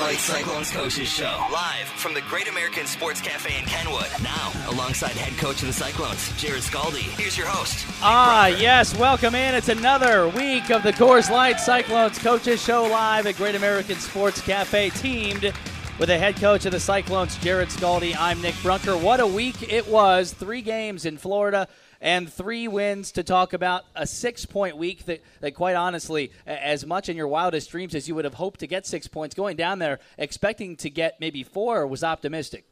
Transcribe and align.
Light 0.00 0.16
Cyclones 0.16 0.70
Coaches 0.70 1.08
Show. 1.08 1.46
Live 1.52 1.86
from 1.86 2.14
the 2.14 2.22
Great 2.22 2.48
American 2.48 2.86
Sports 2.86 3.20
Cafe 3.20 3.54
in 3.58 3.66
Kenwood. 3.66 4.06
Now, 4.22 4.50
alongside 4.70 5.10
head 5.10 5.38
coach 5.38 5.60
of 5.60 5.66
the 5.68 5.74
Cyclones, 5.74 6.30
Jarrod 6.40 6.62
Skalde. 6.62 7.02
Here's 7.18 7.36
your 7.36 7.46
host. 7.46 7.86
Ah, 8.00 8.46
yes. 8.46 8.96
Welcome 8.96 9.34
in. 9.34 9.54
It's 9.54 9.68
another 9.68 10.26
week 10.30 10.70
of 10.70 10.82
the 10.82 10.94
Coors 10.94 11.28
Light 11.30 11.60
Cyclones 11.60 12.18
Coaches 12.18 12.64
Show 12.64 12.84
live 12.84 13.26
at 13.26 13.36
Great 13.36 13.54
American 13.54 13.96
Sports 13.96 14.40
Cafe, 14.40 14.88
teamed 14.88 15.52
with 15.98 16.08
the 16.08 16.16
head 16.16 16.36
coach 16.36 16.64
of 16.64 16.72
the 16.72 16.80
Cyclones, 16.80 17.36
Jarrod 17.36 17.70
Skalde. 17.70 18.16
I'm 18.18 18.40
Nick 18.40 18.54
Brunker. 18.62 18.96
What 18.96 19.20
a 19.20 19.26
week 19.26 19.70
it 19.70 19.86
was. 19.86 20.32
Three 20.32 20.62
games 20.62 21.04
in 21.04 21.18
Florida 21.18 21.68
and 22.00 22.32
three 22.32 22.66
wins 22.66 23.12
to 23.12 23.22
talk 23.22 23.52
about 23.52 23.84
a 23.94 24.06
six 24.06 24.46
point 24.46 24.76
week 24.76 25.04
that, 25.04 25.22
that, 25.40 25.52
quite 25.52 25.76
honestly, 25.76 26.32
as 26.46 26.86
much 26.86 27.08
in 27.08 27.16
your 27.16 27.28
wildest 27.28 27.70
dreams 27.70 27.94
as 27.94 28.08
you 28.08 28.14
would 28.14 28.24
have 28.24 28.34
hoped 28.34 28.60
to 28.60 28.66
get 28.66 28.86
six 28.86 29.06
points, 29.06 29.34
going 29.34 29.56
down 29.56 29.78
there 29.78 30.00
expecting 30.18 30.76
to 30.76 30.90
get 30.90 31.20
maybe 31.20 31.42
four 31.42 31.86
was 31.86 32.02
optimistic. 32.02 32.64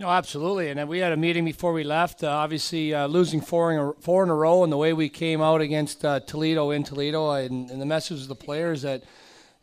No, 0.00 0.08
absolutely. 0.08 0.68
And 0.68 0.88
we 0.88 1.00
had 1.00 1.12
a 1.12 1.16
meeting 1.16 1.44
before 1.44 1.72
we 1.72 1.82
left. 1.82 2.22
Uh, 2.22 2.28
obviously, 2.28 2.94
uh, 2.94 3.08
losing 3.08 3.40
four 3.40 3.72
in, 3.72 3.80
a, 3.80 3.92
four 3.94 4.22
in 4.22 4.30
a 4.30 4.34
row, 4.34 4.62
and 4.62 4.72
the 4.72 4.76
way 4.76 4.92
we 4.92 5.08
came 5.08 5.40
out 5.40 5.60
against 5.60 6.04
uh, 6.04 6.20
Toledo 6.20 6.70
in 6.70 6.84
Toledo, 6.84 7.32
and, 7.32 7.68
and 7.68 7.80
the 7.80 7.86
message 7.86 8.22
of 8.22 8.28
the 8.28 8.36
players 8.36 8.82
that 8.82 9.02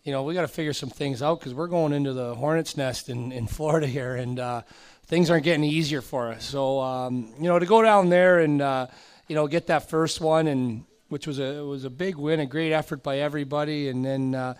you 0.04 0.12
know 0.12 0.24
we 0.24 0.34
got 0.34 0.42
to 0.42 0.50
figure 0.50 0.74
some 0.74 0.90
things 0.90 1.22
out 1.22 1.40
because 1.40 1.54
we're 1.54 1.68
going 1.68 1.94
into 1.94 2.12
the 2.12 2.36
hornet's 2.36 2.76
nest 2.76 3.08
in, 3.08 3.32
in 3.32 3.48
Florida 3.48 3.88
here, 3.88 4.16
and 4.16 4.38
uh, 4.38 4.64
things 5.08 5.30
aren't 5.30 5.44
getting 5.44 5.64
easier 5.64 6.02
for 6.02 6.30
us. 6.30 6.46
So 6.46 6.80
um, 6.82 7.34
you 7.38 7.48
know 7.48 7.60
to 7.60 7.66
go 7.66 7.82
down 7.82 8.10
there 8.10 8.40
and 8.40 8.62
uh, 8.62 8.88
you 9.28 9.36
know 9.36 9.48
get 9.48 9.68
that 9.68 9.90
first 9.90 10.22
one, 10.22 10.48
and 10.48 10.86
which 11.10 11.28
was 11.28 11.40
a 11.40 11.64
was 11.64 11.84
a 11.84 11.90
big 11.90 12.16
win, 12.16 12.40
a 12.40 12.46
great 12.46 12.72
effort 12.72 13.04
by 13.04 13.20
everybody, 13.20 13.90
and 13.90 14.04
then. 14.04 14.36
Uh, 14.36 14.56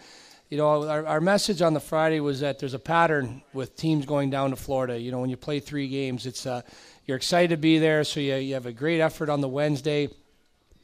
you 0.48 0.60
know, 0.60 0.88
our, 0.88 1.04
our 1.08 1.20
message 1.20 1.64
on 1.64 1.74
the 1.74 1.80
Friday 1.80 2.20
was 2.20 2.42
that 2.42 2.60
there's 2.60 2.76
a 2.76 2.80
pattern 2.80 3.42
with 3.52 3.76
teams 3.76 4.06
going 4.06 4.30
down 4.30 4.52
to 4.52 4.56
Florida. 4.56 4.98
You 4.98 5.12
know, 5.12 5.20
when 5.20 5.32
you 5.32 5.38
play 5.38 5.60
three 5.60 5.88
games, 5.88 6.28
it's 6.28 6.46
uh, 6.46 6.62
you're 7.08 7.18
excited 7.18 7.50
to 7.50 7.58
be 7.58 7.80
there, 7.80 8.04
so 8.04 8.20
you, 8.20 8.36
you 8.36 8.54
have 8.54 8.68
a 8.68 8.72
great 8.72 9.02
effort 9.02 9.28
on 9.28 9.42
the 9.42 9.50
Wednesday. 9.50 10.08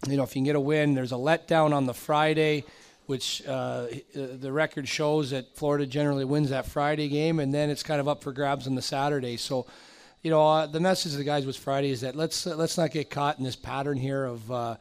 You 0.08 0.18
know, 0.18 0.24
if 0.24 0.32
you 0.36 0.40
can 0.40 0.46
get 0.46 0.56
a 0.56 0.60
win, 0.60 0.96
there's 0.96 1.12
a 1.12 1.16
letdown 1.16 1.74
on 1.74 1.86
the 1.86 1.94
Friday 1.94 2.66
which 3.12 3.46
uh, 3.46 3.88
the 4.14 4.54
record 4.54 4.88
shows 4.88 5.32
that 5.32 5.54
Florida 5.58 5.86
generally 5.86 6.24
wins 6.24 6.50
that 6.52 6.66
Friday 6.66 7.10
game, 7.10 7.42
and 7.42 7.54
then 7.54 7.70
it's 7.70 7.84
kind 7.84 8.00
of 8.00 8.08
up 8.08 8.24
for 8.24 8.32
grabs 8.32 8.68
on 8.68 8.76
the 8.76 8.82
Saturday. 8.82 9.36
So, 9.36 9.66
you 10.22 10.32
know, 10.32 10.48
uh, 10.48 10.66
the 10.66 10.80
message 10.80 11.12
to 11.12 11.18
the 11.18 11.26
guys 11.26 11.46
was 11.46 11.58
Friday 11.58 11.92
is 11.92 12.00
that 12.02 12.16
let's 12.16 12.48
uh, 12.48 12.56
let's 12.56 12.78
not 12.78 12.92
get 12.92 13.10
caught 13.10 13.38
in 13.38 13.44
this 13.44 13.58
pattern 13.58 13.98
here 13.98 14.24
of. 14.24 14.50
Uh, 14.50 14.76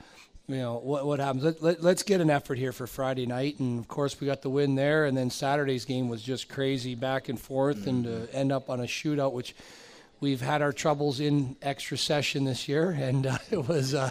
you 0.46 0.56
know 0.56 0.78
what 0.78 1.06
what 1.06 1.18
happens. 1.18 1.42
Let, 1.42 1.62
let, 1.62 1.82
let's 1.82 2.02
get 2.04 2.20
an 2.20 2.30
effort 2.30 2.56
here 2.58 2.72
for 2.72 2.86
Friday 2.86 3.26
night, 3.26 3.58
and 3.58 3.78
of 3.80 3.88
course 3.88 4.20
we 4.20 4.28
got 4.28 4.42
the 4.42 4.50
win 4.50 4.76
there. 4.76 5.06
And 5.06 5.16
then 5.16 5.30
Saturday's 5.30 5.84
game 5.84 6.08
was 6.08 6.22
just 6.22 6.48
crazy, 6.48 6.96
back 6.96 7.28
and 7.28 7.38
forth, 7.38 7.78
mm-hmm. 7.78 7.88
and 7.88 8.04
to 8.04 8.34
end 8.34 8.52
up 8.52 8.68
on 8.70 8.80
a 8.80 8.84
shootout, 8.84 9.32
which 9.32 9.54
we've 10.20 10.40
had 10.40 10.60
our 10.60 10.72
troubles 10.72 11.20
in 11.20 11.56
extra 11.62 11.96
session 11.96 12.44
this 12.44 12.68
year, 12.68 12.90
and 12.90 13.26
uh, 13.26 13.38
it 13.50 13.68
was 13.68 13.94
uh, 13.94 14.10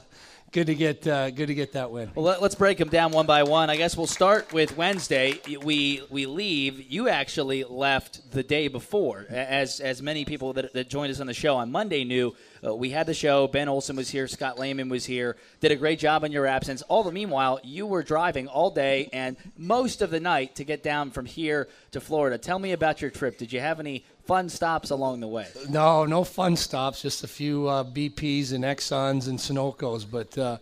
good 0.52 0.67
to 0.67 0.75
get 0.75 1.08
uh, 1.08 1.30
good 1.31 1.47
to 1.47 1.53
get 1.53 1.73
that 1.73 1.92
win. 1.92 2.11
Well, 2.16 2.25
let, 2.25 2.42
us 2.42 2.55
break 2.55 2.78
them 2.78 2.89
down 2.89 3.11
one 3.11 3.25
by 3.25 3.44
one. 3.44 3.69
I 3.69 3.78
guess 3.78 3.95
we'll 3.95 4.08
start 4.08 4.53
with 4.53 4.75
Wednesday. 4.78 5.39
We 5.64 6.02
we 6.09 6.25
leave. 6.25 6.92
You 6.92 7.09
actually 7.09 7.64
left 7.64 8.31
the 8.31 8.44
day 8.44 8.67
before, 8.67 9.25
as 9.30 9.80
as 9.80 10.02
many 10.02 10.25
people 10.25 10.53
that, 10.53 10.73
that 10.73 10.89
joined 10.89 11.11
us 11.11 11.20
on 11.20 11.27
the 11.27 11.33
show 11.33 11.55
on 11.55 11.72
Monday 11.72 12.03
knew. 12.03 12.36
Uh, 12.66 12.75
we 12.75 12.89
had 12.89 13.08
the 13.08 13.14
show. 13.14 13.47
Ben 13.47 13.70
Olson 13.70 13.95
was 13.95 14.09
here. 14.09 14.27
Scott 14.27 14.59
Lehman 14.59 14.89
was 14.89 15.05
here. 15.05 15.38
Did 15.61 15.72
a 15.72 15.75
great 15.75 16.00
job 16.00 16.23
in 16.23 16.31
your 16.31 16.45
absence. 16.45 16.81
All 16.83 17.03
the 17.03 17.11
meanwhile, 17.11 17.59
you 17.64 17.86
were 17.86 18.03
driving 18.03 18.47
all 18.47 18.70
day 18.70 19.09
and 19.14 19.38
most 19.58 20.02
of 20.02 20.09
the 20.09 20.20
night 20.20 20.55
to 20.55 20.64
get 20.64 20.83
down 20.83 21.11
from 21.11 21.25
here 21.25 21.70
to 21.92 22.02
Florida. 22.02 22.38
Tell 22.38 22.59
me 22.59 22.73
about 22.73 23.02
your 23.02 23.11
trip. 23.11 23.38
Did 23.38 23.53
you 23.53 23.59
have 23.61 23.80
any 23.80 24.03
fun 24.30 24.47
stops 24.47 24.91
along 24.91 25.22
the 25.22 25.27
way? 25.27 25.47
No, 25.69 26.05
no 26.05 26.23
fun 26.23 26.55
stops. 26.55 27.02
Just 27.02 27.23
a 27.23 27.27
few 27.27 27.67
uh, 27.67 27.83
BPs 27.83 28.53
and 28.53 28.63
Exxons 28.63 29.27
and 29.27 29.39
Sunocos. 29.39 30.05
But 30.09 30.38
uh, 30.38 30.58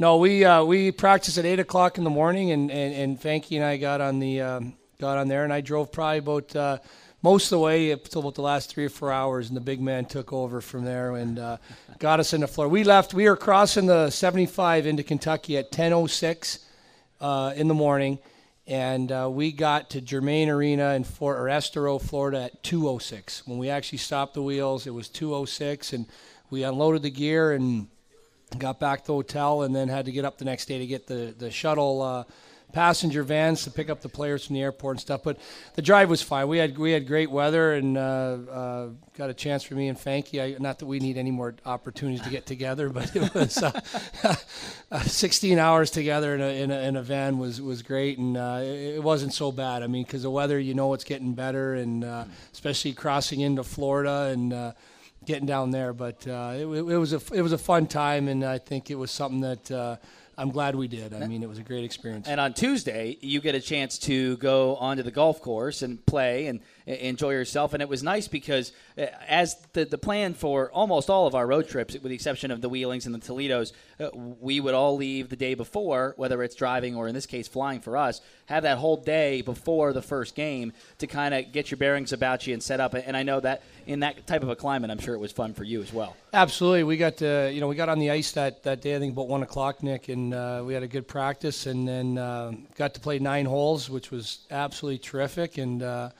no, 0.00 0.16
we 0.16 0.44
uh, 0.44 0.64
we 0.64 0.90
practiced 0.90 1.38
at 1.38 1.44
eight 1.44 1.60
o'clock 1.60 1.98
in 1.98 2.04
the 2.04 2.10
morning, 2.10 2.50
and 2.50 2.68
and, 2.68 2.92
and 2.92 3.20
Fanky 3.20 3.54
and 3.54 3.64
I 3.64 3.76
got 3.76 4.00
on 4.00 4.18
the 4.18 4.40
um, 4.40 4.74
got 4.98 5.18
on 5.18 5.28
there, 5.28 5.44
and 5.44 5.52
I 5.52 5.60
drove 5.60 5.92
probably 5.92 6.18
about 6.18 6.56
uh, 6.56 6.78
most 7.22 7.44
of 7.44 7.50
the 7.50 7.60
way 7.60 7.92
up 7.92 8.04
until 8.04 8.22
about 8.22 8.34
the 8.34 8.42
last 8.42 8.70
three 8.70 8.86
or 8.86 8.90
four 8.90 9.12
hours, 9.12 9.46
and 9.46 9.56
the 9.56 9.60
big 9.60 9.80
man 9.80 10.04
took 10.04 10.32
over 10.32 10.60
from 10.60 10.84
there 10.84 11.14
and 11.14 11.38
uh, 11.38 11.58
got 12.00 12.18
us 12.18 12.32
in 12.32 12.40
the 12.40 12.48
floor. 12.48 12.66
We 12.66 12.82
left. 12.82 13.14
We 13.14 13.28
were 13.28 13.36
crossing 13.36 13.86
the 13.86 14.10
75 14.10 14.84
into 14.84 15.04
Kentucky 15.04 15.58
at 15.58 15.70
10:06 15.70 16.58
uh, 17.20 17.52
in 17.54 17.68
the 17.68 17.74
morning 17.74 18.18
and 18.66 19.10
uh, 19.10 19.28
we 19.30 19.52
got 19.52 19.90
to 19.90 20.00
Germain 20.00 20.48
Arena 20.48 20.94
in 20.94 21.04
Fort 21.04 21.38
or 21.38 21.48
Estero, 21.48 21.98
Florida 21.98 22.44
at 22.44 22.62
2:06. 22.62 23.46
When 23.46 23.58
we 23.58 23.68
actually 23.68 23.98
stopped 23.98 24.34
the 24.34 24.42
wheels, 24.42 24.86
it 24.86 24.94
was 24.94 25.08
2:06, 25.08 25.92
and 25.92 26.06
we 26.50 26.62
unloaded 26.62 27.02
the 27.02 27.10
gear 27.10 27.52
and 27.52 27.88
got 28.58 28.78
back 28.78 29.00
to 29.00 29.06
the 29.08 29.14
hotel, 29.14 29.62
and 29.62 29.74
then 29.74 29.88
had 29.88 30.04
to 30.04 30.12
get 30.12 30.24
up 30.24 30.38
the 30.38 30.44
next 30.44 30.66
day 30.66 30.78
to 30.78 30.86
get 30.86 31.06
the 31.06 31.34
the 31.36 31.50
shuttle. 31.50 32.02
Uh, 32.02 32.24
passenger 32.72 33.22
vans 33.22 33.64
to 33.64 33.70
pick 33.70 33.90
up 33.90 34.00
the 34.00 34.08
players 34.08 34.46
from 34.46 34.54
the 34.54 34.62
airport 34.62 34.96
and 34.96 35.00
stuff. 35.00 35.22
But 35.22 35.38
the 35.74 35.82
drive 35.82 36.10
was 36.10 36.22
fine. 36.22 36.48
We 36.48 36.58
had 36.58 36.76
we 36.78 36.92
had 36.92 37.06
great 37.06 37.30
weather 37.30 37.74
and 37.74 37.96
uh, 37.96 38.00
uh, 38.00 38.88
got 39.16 39.30
a 39.30 39.34
chance 39.34 39.62
for 39.62 39.74
me 39.74 39.88
and 39.88 39.98
Fanky. 39.98 40.58
Not 40.58 40.78
that 40.78 40.86
we 40.86 40.98
need 40.98 41.16
any 41.16 41.30
more 41.30 41.54
opportunities 41.64 42.22
to 42.22 42.30
get 42.30 42.46
together, 42.46 42.88
but 42.90 43.14
it 43.14 43.34
was 43.34 43.62
uh, 43.62 43.80
uh 44.90 45.00
16 45.02 45.58
hours 45.58 45.90
together 45.90 46.34
in 46.34 46.40
a, 46.40 46.62
in 46.62 46.70
a, 46.70 46.78
in 46.80 46.96
a 46.96 47.02
van 47.02 47.38
was 47.38 47.60
was 47.60 47.82
great, 47.82 48.18
and 48.18 48.36
uh, 48.36 48.60
it, 48.62 48.96
it, 48.96 49.02
wasn't 49.02 49.32
so 49.32 49.52
bad. 49.52 49.82
I 49.82 49.86
mean, 49.86 50.04
because 50.04 50.22
the 50.22 50.30
weather, 50.30 50.58
you 50.58 50.74
know, 50.74 50.94
it's 50.94 51.04
getting 51.04 51.34
better, 51.34 51.74
and 51.74 52.04
uh, 52.04 52.24
especially 52.52 52.92
crossing 52.92 53.40
into 53.40 53.62
Florida 53.62 54.30
and. 54.32 54.74
Getting 55.24 55.46
down 55.46 55.70
there, 55.70 55.92
but 55.92 56.26
it, 56.26 56.66
it, 56.66 56.96
was 56.98 57.12
a 57.12 57.20
it 57.32 57.42
was 57.42 57.52
a 57.52 57.58
fun 57.58 57.86
time, 57.86 58.26
and 58.26 58.42
I 58.42 58.58
think 58.58 58.90
it 58.90 58.96
was 58.96 59.12
something 59.12 59.42
that 59.42 60.00
I'm 60.38 60.50
glad 60.50 60.74
we 60.74 60.88
did. 60.88 61.12
I 61.12 61.26
mean, 61.26 61.42
it 61.42 61.48
was 61.48 61.58
a 61.58 61.62
great 61.62 61.84
experience. 61.84 62.26
And 62.26 62.40
on 62.40 62.54
Tuesday, 62.54 63.18
you 63.20 63.40
get 63.40 63.54
a 63.54 63.60
chance 63.60 63.98
to 64.00 64.36
go 64.38 64.76
onto 64.76 65.02
the 65.02 65.10
golf 65.10 65.40
course 65.42 65.82
and 65.82 66.04
play 66.06 66.46
and 66.46 66.60
enjoy 66.86 67.30
yourself. 67.30 67.74
And 67.74 67.82
it 67.82 67.88
was 67.88 68.02
nice 68.02 68.28
because, 68.28 68.72
as 68.96 69.56
the, 69.72 69.84
the 69.84 69.98
plan 69.98 70.34
for 70.34 70.70
almost 70.72 71.08
all 71.08 71.26
of 71.26 71.34
our 71.34 71.46
road 71.46 71.68
trips, 71.68 71.94
with 71.94 72.04
the 72.04 72.14
exception 72.14 72.50
of 72.50 72.60
the 72.60 72.68
Wheelings 72.68 73.06
and 73.06 73.14
the 73.14 73.18
Toledos, 73.18 73.72
uh, 74.00 74.10
we 74.14 74.60
would 74.60 74.74
all 74.74 74.96
leave 74.96 75.28
the 75.28 75.36
day 75.36 75.54
before, 75.54 76.14
whether 76.16 76.42
it's 76.42 76.54
driving 76.54 76.94
or 76.96 77.08
in 77.08 77.14
this 77.14 77.26
case 77.26 77.48
flying 77.48 77.80
for 77.80 77.96
us, 77.96 78.20
have 78.46 78.64
that 78.64 78.78
whole 78.78 78.96
day 78.96 79.42
before 79.42 79.92
the 79.92 80.02
first 80.02 80.34
game 80.34 80.72
to 80.98 81.06
kind 81.06 81.34
of 81.34 81.52
get 81.52 81.70
your 81.70 81.78
bearings 81.78 82.12
about 82.12 82.46
you 82.46 82.52
and 82.52 82.62
set 82.62 82.80
up. 82.80 82.94
And 82.94 83.16
I 83.16 83.22
know 83.22 83.40
that 83.40 83.62
in 83.86 84.00
that 84.00 84.26
type 84.26 84.42
of 84.42 84.48
a 84.48 84.56
climate, 84.56 84.90
I'm 84.90 84.98
sure 84.98 85.14
it 85.14 85.18
was 85.18 85.32
fun 85.32 85.54
for 85.54 85.64
you 85.64 85.82
as 85.82 85.92
well. 85.92 86.16
Absolutely, 86.32 86.84
we 86.84 86.96
got 86.96 87.18
to 87.18 87.50
you 87.52 87.60
know 87.60 87.68
we 87.68 87.76
got 87.76 87.88
on 87.88 87.98
the 87.98 88.10
ice 88.10 88.32
that, 88.32 88.62
that 88.62 88.80
day 88.80 88.96
I 88.96 88.98
think 88.98 89.12
about 89.12 89.28
one 89.28 89.42
o'clock, 89.42 89.82
Nick, 89.82 90.08
and 90.08 90.34
uh, 90.34 90.62
we 90.64 90.74
had 90.74 90.82
a 90.82 90.88
good 90.88 91.06
practice, 91.06 91.66
and 91.66 91.86
then 91.86 92.18
uh, 92.18 92.52
got 92.76 92.94
to 92.94 93.00
play 93.00 93.18
nine 93.18 93.46
holes, 93.46 93.90
which 93.90 94.10
was 94.10 94.40
absolutely 94.50 94.98
terrific, 94.98 95.58
and 95.58 95.82
uh, 95.82 96.10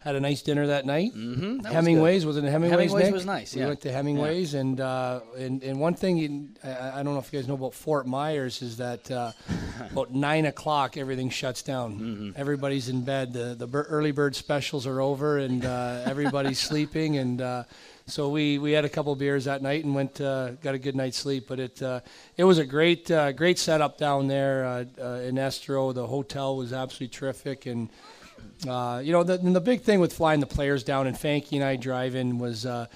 had 0.00 0.14
a 0.14 0.20
nice 0.20 0.42
dinner 0.42 0.68
that 0.68 0.86
night. 0.86 1.12
Mm-hmm, 1.12 1.58
that 1.58 1.72
Hemingway's 1.72 2.24
was, 2.24 2.36
was 2.36 2.44
it 2.44 2.48
Hemingway's? 2.48 2.92
Hemingway's 2.92 3.04
Nick? 3.04 3.14
was 3.14 3.26
nice. 3.26 3.54
We 3.54 3.64
went 3.64 3.80
to 3.80 3.90
Hemingway's, 3.90 4.54
yeah. 4.54 4.60
and, 4.60 4.80
uh, 4.80 5.20
and 5.36 5.62
and 5.64 5.80
one 5.80 5.94
thing 5.94 6.16
you, 6.16 6.48
I, 6.62 7.00
I, 7.00 7.02
don't 7.02 7.14
know 7.14 7.18
if 7.18 7.32
you 7.32 7.38
guys 7.40 7.48
know 7.48 7.54
about 7.54 7.74
Fort 7.74 8.06
Myers 8.06 8.62
is 8.62 8.76
that 8.76 9.10
uh, 9.10 9.32
about 9.90 10.12
nine 10.12 10.46
o'clock 10.46 10.96
everything 10.96 11.30
shuts 11.30 11.62
down. 11.62 11.98
Mm-hmm. 11.98 12.30
Everybody's 12.36 12.88
in 12.88 13.04
bed. 13.04 13.32
The 13.32 13.56
the 13.56 13.68
early 13.76 14.12
bird 14.12 14.36
specials 14.36 14.86
are 14.86 15.00
over, 15.00 15.38
and 15.38 15.64
uh, 15.64 16.02
everybody's 16.04 16.60
sleeping. 16.68 17.16
And 17.16 17.42
uh, 17.42 17.64
so 18.06 18.28
we, 18.28 18.58
we 18.58 18.72
had 18.72 18.84
a 18.84 18.88
couple 18.88 19.14
beers 19.16 19.46
that 19.46 19.62
night 19.62 19.84
and 19.84 19.96
went 19.96 20.20
uh, 20.20 20.52
got 20.52 20.76
a 20.76 20.78
good 20.78 20.94
night's 20.94 21.18
sleep. 21.18 21.46
But 21.48 21.58
it 21.58 21.82
uh, 21.82 22.00
it 22.36 22.44
was 22.44 22.58
a 22.58 22.66
great 22.66 23.08
great 23.34 23.58
setup 23.58 23.98
down 23.98 24.28
there 24.28 24.86
in 25.24 25.38
Estero. 25.38 25.90
The 25.90 26.06
hotel 26.06 26.56
was 26.56 26.72
absolutely 26.72 27.08
terrific 27.08 27.66
and. 27.66 27.90
Uh, 28.66 29.00
you 29.04 29.12
know, 29.12 29.22
the, 29.22 29.38
the 29.38 29.60
big 29.60 29.82
thing 29.82 30.00
with 30.00 30.12
flying 30.12 30.40
the 30.40 30.46
players 30.46 30.82
down 30.82 31.06
and 31.06 31.16
Fanky 31.16 31.52
and 31.52 31.64
I 31.64 31.76
driving 31.76 32.38
was, 32.38 32.66
uh, 32.66 32.86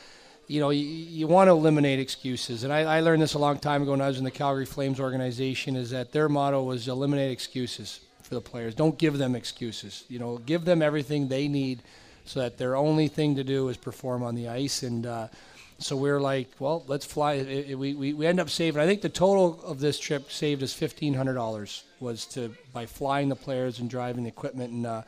you 0.49 0.61
know, 0.61 0.71
you, 0.71 0.85
you 0.85 1.27
want 1.27 1.49
to 1.49 1.53
eliminate 1.53 2.01
excuses. 2.01 2.65
And 2.65 2.73
I, 2.73 2.81
I, 2.81 3.01
learned 3.01 3.23
this 3.23 3.35
a 3.35 3.39
long 3.39 3.59
time 3.59 3.83
ago 3.83 3.93
when 3.93 4.01
I 4.01 4.09
was 4.09 4.19
in 4.19 4.25
the 4.25 4.31
Calgary 4.31 4.67
Flames 4.67 4.99
organization 4.99 5.77
is 5.77 5.91
that 5.91 6.13
their 6.13 6.29
motto 6.29 6.63
was 6.65 6.89
eliminate 6.89 7.31
excuses 7.31 8.01
for 8.23 8.35
the 8.35 8.41
players. 8.41 8.75
Don't 8.75 8.99
give 8.99 9.19
them 9.19 9.37
excuses. 9.37 10.05
You 10.09 10.19
know, 10.19 10.39
give 10.39 10.65
them 10.65 10.83
everything 10.83 11.29
they 11.29 11.47
need 11.47 11.83
so 12.25 12.41
that 12.41 12.59
their 12.59 12.77
only 12.77 13.09
thing 13.09 13.37
to 13.37 13.45
do 13.45 13.69
is 13.69 13.77
perform 13.77 14.23
on 14.23 14.35
the 14.35 14.49
ice. 14.49 14.83
And 14.83 15.07
uh, 15.07 15.29
so 15.79 15.97
we 15.97 16.11
are 16.11 16.21
like, 16.21 16.49
well, 16.59 16.85
let's 16.89 17.07
fly. 17.07 17.35
It, 17.35 17.71
it, 17.71 17.75
we, 17.77 17.95
we, 17.95 18.13
we 18.15 18.27
end 18.27 18.41
up 18.41 18.51
saving, 18.51 18.83
I 18.83 18.87
think 18.87 19.01
the 19.01 19.09
total 19.09 19.63
of 19.63 19.79
this 19.79 19.99
trip 19.99 20.31
saved 20.33 20.63
us 20.63 20.79
$1,500 20.79 21.83
was 22.01 22.27
to 22.27 22.55
by 22.73 22.87
flying 22.87 23.29
the 23.29 23.37
players 23.37 23.79
and 23.79 23.89
driving 23.89 24.25
the 24.25 24.29
equipment. 24.29 24.73
And, 24.73 24.87
uh, 24.87 25.03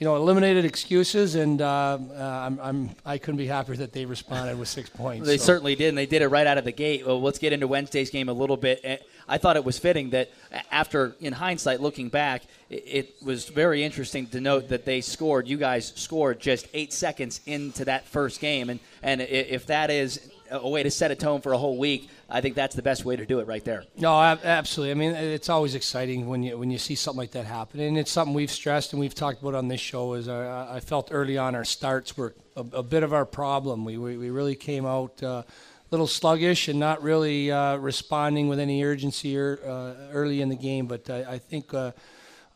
you 0.00 0.06
know, 0.06 0.16
eliminated 0.16 0.64
excuses, 0.64 1.34
and 1.34 1.60
uh, 1.60 1.98
uh, 2.10 2.22
I'm, 2.46 2.58
I'm 2.60 2.90
I 3.04 3.18
couldn't 3.18 3.36
be 3.36 3.46
happier 3.46 3.76
that 3.76 3.92
they 3.92 4.06
responded 4.06 4.58
with 4.58 4.68
six 4.68 4.88
points. 4.88 5.26
They 5.26 5.36
so. 5.36 5.44
certainly 5.44 5.74
did, 5.74 5.90
and 5.90 5.98
they 5.98 6.06
did 6.06 6.22
it 6.22 6.28
right 6.28 6.46
out 6.46 6.56
of 6.56 6.64
the 6.64 6.72
gate. 6.72 7.06
Well, 7.06 7.20
let's 7.20 7.38
get 7.38 7.52
into 7.52 7.68
Wednesday's 7.68 8.08
game 8.08 8.30
a 8.30 8.32
little 8.32 8.56
bit. 8.56 9.06
I 9.28 9.36
thought 9.36 9.56
it 9.56 9.64
was 9.64 9.78
fitting 9.78 10.10
that 10.10 10.30
after, 10.72 11.14
in 11.20 11.34
hindsight, 11.34 11.80
looking 11.80 12.08
back, 12.08 12.44
it 12.70 13.14
was 13.22 13.44
very 13.50 13.84
interesting 13.84 14.26
to 14.28 14.40
note 14.40 14.70
that 14.70 14.86
they 14.86 15.02
scored. 15.02 15.46
You 15.46 15.58
guys 15.58 15.92
scored 15.96 16.40
just 16.40 16.66
eight 16.72 16.94
seconds 16.94 17.42
into 17.44 17.84
that 17.84 18.06
first 18.06 18.40
game, 18.40 18.70
and 18.70 18.80
and 19.02 19.20
if 19.20 19.66
that 19.66 19.90
is 19.90 20.30
a 20.50 20.68
way 20.68 20.82
to 20.82 20.90
set 20.90 21.10
a 21.10 21.14
tone 21.14 21.42
for 21.42 21.52
a 21.52 21.58
whole 21.58 21.76
week, 21.76 22.08
I 22.30 22.40
think 22.40 22.54
that's 22.54 22.76
the 22.76 22.82
best 22.82 23.04
way 23.04 23.16
to 23.16 23.26
do 23.26 23.40
it 23.40 23.46
right 23.46 23.64
there. 23.64 23.84
No, 23.96 24.20
absolutely. 24.20 24.92
I 24.92 24.94
mean, 24.94 25.14
it's 25.16 25.48
always 25.48 25.74
exciting 25.74 26.28
when 26.28 26.42
you 26.42 26.56
when 26.56 26.70
you 26.70 26.78
see 26.78 26.94
something 26.94 27.18
like 27.18 27.32
that 27.32 27.44
happen, 27.44 27.80
and 27.80 27.98
it's 27.98 28.10
something 28.10 28.34
we've 28.34 28.50
stressed 28.50 28.92
and 28.92 29.00
we've 29.00 29.14
talked 29.14 29.42
about 29.42 29.54
on 29.54 29.68
this 29.68 29.80
show. 29.80 30.14
Is 30.14 30.28
our, 30.28 30.46
I 30.48 30.80
felt 30.80 31.08
early 31.10 31.36
on 31.36 31.54
our 31.54 31.64
starts 31.64 32.16
were 32.16 32.34
a, 32.56 32.64
a 32.72 32.82
bit 32.82 33.02
of 33.02 33.12
our 33.12 33.24
problem. 33.24 33.84
We 33.84 33.98
we, 33.98 34.16
we 34.16 34.30
really 34.30 34.56
came 34.56 34.86
out. 34.86 35.22
Uh, 35.22 35.42
a 35.90 35.90
little 35.90 36.06
sluggish 36.06 36.68
and 36.68 36.78
not 36.78 37.02
really 37.02 37.50
uh, 37.50 37.74
responding 37.74 38.48
with 38.48 38.60
any 38.60 38.84
urgency 38.84 39.36
er, 39.36 39.58
uh, 39.66 40.12
early 40.12 40.40
in 40.40 40.48
the 40.48 40.54
game, 40.54 40.86
but 40.86 41.10
I, 41.10 41.32
I 41.32 41.38
think 41.38 41.74
uh, 41.74 41.90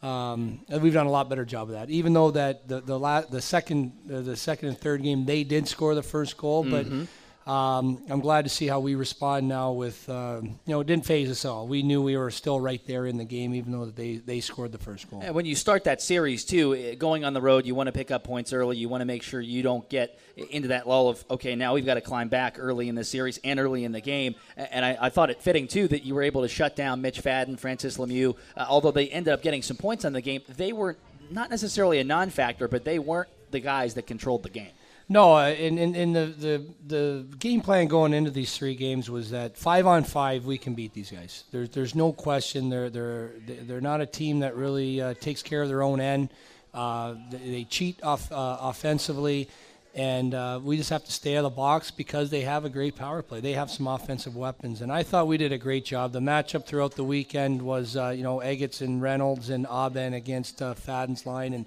um, 0.05 0.61
we've 0.81 0.95
done 0.95 1.07
a 1.07 1.11
lot 1.11 1.29
better 1.29 1.45
job 1.45 1.69
of 1.69 1.75
that. 1.75 1.91
Even 1.91 2.13
though 2.13 2.31
that 2.31 2.69
the 2.69 2.81
the, 2.81 2.99
la- 2.99 3.23
the 3.23 3.43
second 3.43 3.93
uh, 4.13 4.21
the 4.21 4.37
second 4.37 4.69
and 4.69 4.79
third 4.79 5.03
game 5.03 5.25
they 5.25 5.43
did 5.43 5.67
score 5.67 5.97
the 5.97 6.03
first 6.03 6.37
goal, 6.37 6.65
mm-hmm. 6.65 7.01
but 7.01 7.09
um, 7.47 8.03
I'm 8.09 8.21
glad 8.21 8.47
to 8.47 8.49
see 8.49 8.67
how 8.67 8.81
we 8.81 8.95
respond 8.95 9.47
now. 9.49 9.73
With 9.73 10.09
uh, 10.09 10.41
you 10.43 10.57
know, 10.67 10.81
it 10.81 10.87
didn't 10.87 11.05
phase 11.05 11.31
us 11.31 11.45
all. 11.45 11.67
We 11.67 11.83
knew 11.83 12.01
we 12.01 12.17
were 12.17 12.31
still 12.31 12.59
right 12.59 12.81
there 12.87 13.05
in 13.05 13.19
the 13.19 13.25
game, 13.25 13.55
even 13.55 13.71
though 13.71 13.85
they 13.85 14.17
they 14.17 14.41
scored 14.41 14.73
the 14.73 14.79
first 14.79 15.11
goal. 15.11 15.21
And 15.23 15.35
when 15.35 15.45
you 15.45 15.55
start 15.55 15.85
that 15.85 16.01
series 16.01 16.45
too, 16.45 16.75
eh, 16.75 16.95
going 16.95 17.23
on 17.23 17.35
the 17.35 17.43
road, 17.43 17.67
you 17.67 17.75
want 17.75 17.89
to 17.89 17.93
pick 17.93 18.11
up 18.11 18.25
points 18.25 18.55
early. 18.55 18.79
You 18.79 18.89
want 18.89 19.03
to 19.03 19.05
make 19.07 19.23
sure 19.23 19.43
you 19.43 19.63
don't 19.63 19.87
get 19.91 20.19
into 20.37 20.69
that 20.69 20.89
lull 20.89 21.11
of 21.11 21.23
okay, 21.31 21.55
now 21.55 21.75
we've 21.75 21.85
got 21.85 21.95
to 21.95 22.01
climb 22.01 22.29
back 22.29 22.57
early 22.59 22.89
in 22.89 22.95
the 22.95 23.05
series 23.05 23.39
and 23.45 23.61
early 23.61 23.85
in 23.85 23.93
the 23.93 24.01
game. 24.01 24.37
And 24.57 24.83
I, 24.83 24.97
I 24.99 25.09
thought 25.11 25.29
it 25.29 25.43
fitting 25.43 25.69
too 25.69 25.87
that 25.89 26.03
you 26.03 26.15
were 26.15 26.23
able 26.23 26.43
to 26.43 26.49
shut 26.49 26.77
down 26.77 27.03
Mitch 27.03 27.21
Fadden, 27.21 27.59
Francis 27.59 27.99
Lemieux. 27.99 28.37
Uh, 28.57 28.65
although 28.69 28.91
they 28.91 29.09
ended 29.09 29.35
up 29.35 29.43
getting 29.43 29.61
some 29.61 29.77
points 29.77 30.07
on 30.07 30.15
the 30.15 30.23
game, 30.23 30.41
they 30.49 30.73
were 30.73 30.97
not 31.31 31.51
necessarily 31.51 31.99
a 31.99 32.05
non-factor, 32.05 32.69
but 32.69 32.85
they 32.85 32.99
weren't 32.99 33.29
the 33.51 33.61
guys 33.61 33.95
that 33.95 34.07
controlled 34.07 34.43
the 34.43 34.51
game. 34.51 34.71
No, 35.09 35.37
uh, 35.37 35.51
in, 35.51 35.77
in, 35.77 35.95
in 35.95 36.13
the, 36.15 36.27
the, 36.27 36.65
the 36.87 37.37
game 37.39 37.61
plan 37.61 37.89
going 37.89 38.15
into 38.15 38.31
these 38.31 38.57
three 38.57 38.75
games 38.75 39.11
was 39.11 39.31
that 39.31 39.57
five 39.57 39.87
on 39.87 40.03
five 40.03 40.47
we 40.47 40.57
can 40.57 40.75
beat 40.75 40.95
these 40.95 41.11
guys. 41.11 41.45
There's 41.51 41.69
there's 41.71 41.95
no 41.95 42.13
question. 42.13 42.71
They're 42.71 42.89
they're 42.89 43.33
they're 43.47 43.83
not 43.83 44.01
a 44.01 44.07
team 44.07 44.41
that 44.41 44.57
really 44.57 45.03
uh, 45.03 45.13
takes 45.15 45.43
care 45.43 45.63
of 45.63 45.69
their 45.69 45.83
own 45.83 46.01
end. 46.01 46.31
Uh, 46.73 47.15
they, 47.31 47.65
cheat 47.65 48.03
off 48.03 48.33
uh, 48.33 48.57
offensively, 48.63 49.49
and 49.95 50.35
uh, 50.35 50.59
we 50.63 50.77
just 50.79 50.91
have 50.91 51.05
to 51.05 51.13
stay 51.13 51.37
out 51.37 51.45
of 51.45 51.53
the 51.53 51.57
box 51.57 51.91
because 51.91 52.31
they 52.31 52.41
have 52.41 52.65
a 52.65 52.71
great 52.71 52.97
power 52.97 53.23
play. 53.23 53.41
They 53.41 53.53
have 53.53 53.71
some 53.71 53.87
offensive 53.87 54.35
weapons, 54.35 54.81
and 54.81 54.91
I 54.91 55.03
thought 55.03 55.27
we 55.27 55.37
did 55.37 55.53
a 55.53 55.59
great 55.59 55.85
job. 55.85 56.13
The 56.13 56.21
matchup 56.21 56.67
throughout 56.67 56.97
the 56.97 57.05
weekend 57.05 57.61
was 57.61 57.95
uh, 57.95 58.09
you 58.09 58.23
know 58.23 58.39
Egetts 58.39 58.81
and 58.81 59.03
Reynolds 59.03 59.51
and 59.51 59.67
Aubin 59.67 60.15
against 60.15 60.61
Fadden's 60.61 61.27
line 61.27 61.53
and 61.53 61.67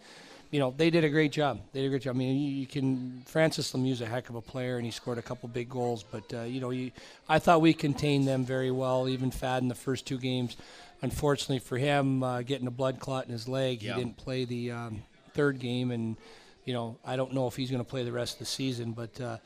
you 0.51 0.59
know, 0.59 0.73
they 0.75 0.89
did 0.89 1.03
a 1.03 1.09
great 1.09 1.31
job. 1.31 1.59
They 1.73 1.81
did 1.81 1.87
a 1.87 1.89
great 1.89 2.01
job. 2.03 2.15
I 2.15 2.19
mean, 2.19 2.37
you, 2.37 2.49
you 2.49 2.67
can 2.67 3.23
Francis 3.25 3.73
Lemieux's 3.73 4.01
a 4.01 4.05
heck 4.05 4.29
of 4.29 4.35
a 4.35 4.41
player, 4.41 4.77
and 4.77 4.85
he 4.85 4.91
scored 4.91 5.17
a 5.17 5.21
couple 5.21 5.49
big 5.49 5.69
goals. 5.69 6.03
But 6.03 6.33
uh, 6.33 6.41
you 6.43 6.61
know, 6.61 6.69
you, 6.69 6.91
I 7.27 7.39
thought 7.39 7.61
we 7.61 7.73
contained 7.73 8.27
them 8.27 8.45
very 8.45 8.71
well. 8.71 9.09
Even 9.09 9.31
Fad 9.31 9.61
in 9.61 9.67
the 9.67 9.75
first 9.75 10.05
two 10.05 10.17
games. 10.17 10.55
Unfortunately 11.01 11.59
for 11.59 11.77
him, 11.77 12.23
uh, 12.23 12.41
getting 12.41 12.65
a 12.65 12.71
blood 12.71 12.99
clot 12.99 13.25
in 13.25 13.31
his 13.31 13.47
leg, 13.47 13.81
he 13.81 13.87
didn't 13.99 14.17
play 14.17 14.45
the 14.45 14.71
um, 14.71 15.03
third 15.33 15.59
game, 15.59 15.91
and 15.91 16.15
you 16.65 16.73
know, 16.73 16.97
I 17.05 17.15
don't 17.15 17.33
know 17.33 17.47
if 17.47 17.55
he's 17.55 17.69
going 17.69 17.83
to 17.83 17.89
play 17.89 18.03
the 18.03 18.11
rest 18.11 18.33
of 18.33 18.39
the 18.39 18.45
season. 18.45 18.93
But 18.93 19.19
uh, 19.21 19.37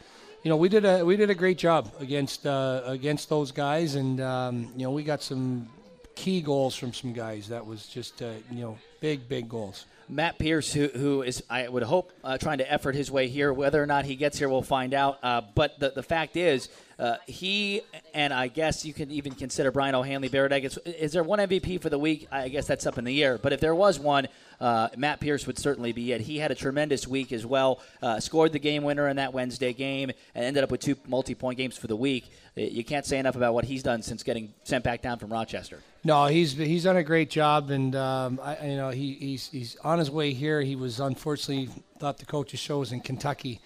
you 0.44 0.50
know, 0.50 0.58
we 0.58 0.70
did 0.70 0.86
a 0.86 1.06
we 1.06 1.18
did 1.18 1.30
a 1.30 1.36
great 1.36 1.58
job 1.58 1.92
against 2.00 2.46
uh, 2.46 2.84
against 2.86 3.28
those 3.30 3.52
guys, 3.52 3.96
and 3.96 4.22
um, 4.22 4.72
you 4.78 4.84
know, 4.84 4.92
we 4.92 5.04
got 5.04 5.22
some 5.22 5.68
key 6.16 6.42
goals 6.42 6.76
from 6.76 6.94
some 6.94 7.14
guys. 7.14 7.50
That 7.50 7.66
was 7.66 7.86
just 7.88 8.22
uh, 8.22 8.32
you 8.50 8.62
know, 8.62 8.78
big 9.02 9.28
big 9.28 9.50
goals. 9.50 9.86
Matt 10.12 10.38
Pierce, 10.38 10.74
who, 10.74 10.90
who 10.90 11.22
is, 11.22 11.42
I 11.50 11.70
would 11.70 11.84
hope, 11.84 12.12
uh, 12.22 12.38
trying 12.38 12.58
to 12.58 12.70
effort 12.70 12.96
his 12.96 13.10
way 13.10 13.30
here. 13.30 13.54
Whether 13.54 13.82
or 13.82 13.86
not 13.86 14.04
he 14.04 14.16
gets 14.18 14.38
here, 14.38 14.50
we'll 14.50 14.62
find 14.62 14.94
out. 14.94 15.20
Uh, 15.24 15.42
but 15.56 15.80
the, 15.80 15.92
the 15.92 16.04
fact 16.04 16.36
is, 16.36 16.68
uh, 17.00 17.16
he 17.28 17.82
and 18.14 18.34
I 18.34 18.50
guess 18.50 18.86
you 18.86 18.94
can 18.94 19.10
even 19.10 19.34
consider 19.34 19.72
Brian 19.72 19.96
O'Hanley 19.96 20.28
Barrett. 20.28 20.52
Is, 20.66 20.78
is 20.86 21.14
there 21.14 21.24
one 21.24 21.40
MVP 21.40 21.82
for 21.82 21.90
the 21.90 21.98
week? 21.98 22.28
I 22.30 22.50
guess 22.50 22.68
that's 22.68 22.86
up 22.86 22.98
in 22.98 23.06
the 23.06 23.24
air. 23.24 23.38
But 23.38 23.54
if 23.54 23.62
there 23.62 23.74
was 23.74 24.00
one, 24.00 24.28
uh, 24.60 24.90
Matt 24.98 25.22
Pierce 25.22 25.48
would 25.48 25.58
certainly 25.58 25.94
be 25.94 26.12
it. 26.12 26.20
He 26.22 26.40
had 26.40 26.52
a 26.52 26.56
tremendous 26.56 27.08
week 27.08 27.32
as 27.32 27.46
well. 27.46 27.80
Uh, 28.04 28.20
scored 28.20 28.52
the 28.52 28.60
game 28.60 28.84
winner 28.84 29.08
in 29.08 29.16
that 29.16 29.34
Wednesday 29.34 29.72
game 29.72 30.12
and 30.36 30.46
ended 30.46 30.64
up 30.64 30.72
with 30.72 30.82
two 30.82 30.98
multi-point 31.08 31.58
games 31.58 31.78
for 31.78 31.88
the 31.88 31.96
week. 31.96 32.26
Uh, 32.58 32.62
you 32.62 32.84
can't 32.84 33.06
say 33.06 33.18
enough 33.18 33.38
about 33.38 33.54
what 33.54 33.64
he's 33.64 33.82
done 33.82 34.02
since 34.02 34.24
getting 34.24 34.54
sent 34.66 34.84
back 34.84 35.02
down 35.02 35.18
from 35.18 35.32
Rochester. 35.32 35.80
No, 36.04 36.26
he's 36.26 36.54
he's 36.54 36.86
done 36.86 36.98
a 36.98 37.04
great 37.04 37.30
job, 37.30 37.70
and 37.70 37.96
um, 37.96 38.40
I, 38.42 38.66
you 38.66 38.78
know 38.78 38.90
he, 38.90 39.14
he's 39.14 39.50
he's 39.50 39.76
on 39.78 40.00
his 40.00 40.10
way 40.10 40.34
here. 40.34 40.62
He 40.62 40.76
was 40.76 41.00
unfortunately 41.00 41.70
thought 42.00 42.18
the 42.18 42.26
coach's 42.26 42.60
show 42.60 42.80
was 42.80 42.92
in 42.92 43.02
Kentucky. 43.02 43.60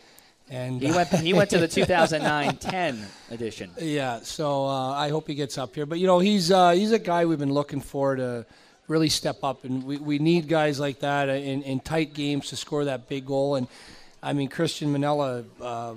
And 0.47 0.79
he 0.79 0.91
went. 0.91 1.09
He 1.09 1.33
went 1.33 1.49
to 1.51 1.57
the 1.57 1.67
2009-10 1.67 3.03
edition. 3.31 3.71
Yeah, 3.79 4.19
so 4.19 4.65
uh, 4.65 4.91
I 4.91 5.09
hope 5.09 5.27
he 5.27 5.33
gets 5.33 5.57
up 5.57 5.73
here. 5.73 5.87
But 5.87 5.97
you 5.97 6.05
know, 6.05 6.19
he's 6.19 6.51
uh, 6.51 6.71
he's 6.71 6.91
a 6.91 6.99
guy 6.99 7.25
we've 7.25 7.39
been 7.39 7.53
looking 7.53 7.81
for 7.81 8.15
to 8.15 8.45
really 8.87 9.09
step 9.09 9.43
up, 9.43 9.63
and 9.63 9.83
we, 9.83 9.97
we 9.97 10.19
need 10.19 10.47
guys 10.47 10.79
like 10.79 10.99
that 10.99 11.29
in, 11.29 11.63
in 11.63 11.79
tight 11.79 12.13
games 12.13 12.49
to 12.49 12.55
score 12.55 12.85
that 12.85 13.09
big 13.09 13.25
goal. 13.25 13.55
And 13.55 13.67
I 14.25 14.33
mean, 14.33 14.49
Christian 14.49 14.91
Manella, 14.91 15.43
uh, 15.61 15.93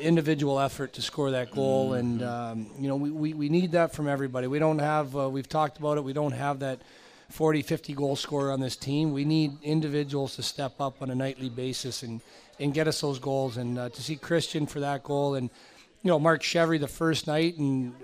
individual 0.00 0.58
effort 0.58 0.94
to 0.94 1.02
score 1.02 1.32
that 1.32 1.50
goal, 1.50 1.90
mm-hmm. 1.90 1.98
and 1.98 2.22
um, 2.22 2.66
you 2.78 2.88
know, 2.88 2.96
we, 2.96 3.10
we, 3.10 3.34
we 3.34 3.48
need 3.50 3.72
that 3.72 3.92
from 3.92 4.08
everybody. 4.08 4.46
We 4.46 4.58
don't 4.58 4.78
have. 4.78 5.14
Uh, 5.14 5.28
we've 5.28 5.48
talked 5.48 5.76
about 5.76 5.98
it. 5.98 6.02
We 6.02 6.14
don't 6.14 6.32
have 6.32 6.60
that 6.60 6.80
40, 7.28 7.60
50 7.60 7.92
goal 7.92 8.16
scorer 8.16 8.52
on 8.52 8.60
this 8.60 8.74
team. 8.74 9.12
We 9.12 9.26
need 9.26 9.52
individuals 9.62 10.34
to 10.36 10.42
step 10.42 10.80
up 10.80 11.02
on 11.02 11.10
a 11.10 11.14
nightly 11.14 11.50
basis 11.50 12.02
and 12.02 12.22
and 12.58 12.72
get 12.72 12.88
us 12.88 13.02
those 13.02 13.18
goals. 13.18 13.58
And 13.58 13.78
uh, 13.78 13.90
to 13.90 14.02
see 14.02 14.16
Christian 14.16 14.66
for 14.66 14.80
that 14.80 15.04
goal, 15.04 15.34
and 15.34 15.50
you 16.02 16.08
know, 16.08 16.18
Marc 16.18 16.42
Cheverie 16.42 16.78
the 16.78 16.88
first 16.88 17.26
night 17.26 17.58
and 17.58 17.94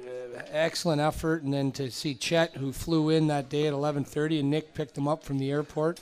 excellent 0.50 1.00
effort, 1.00 1.42
and 1.42 1.54
then 1.54 1.72
to 1.72 1.90
see 1.90 2.14
Chet, 2.14 2.54
who 2.56 2.70
flew 2.70 3.08
in 3.08 3.28
that 3.28 3.48
day 3.48 3.66
at 3.66 3.72
11:30, 3.72 4.40
and 4.40 4.50
Nick 4.50 4.74
picked 4.74 4.98
him 4.98 5.08
up 5.08 5.24
from 5.24 5.38
the 5.38 5.50
airport. 5.50 6.00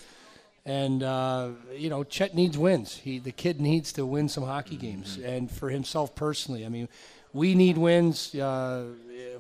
And 0.64 1.02
uh, 1.02 1.50
you 1.74 1.90
know, 1.90 2.04
Chet 2.04 2.34
needs 2.34 2.56
wins. 2.56 2.96
He, 2.96 3.18
the 3.18 3.32
kid, 3.32 3.60
needs 3.60 3.92
to 3.94 4.06
win 4.06 4.28
some 4.28 4.44
hockey 4.44 4.76
games, 4.76 5.16
mm-hmm. 5.16 5.28
and 5.28 5.50
for 5.50 5.70
himself 5.70 6.14
personally. 6.14 6.64
I 6.64 6.68
mean, 6.68 6.88
we 7.32 7.54
need 7.54 7.76
wins 7.78 8.34
uh, 8.34 8.86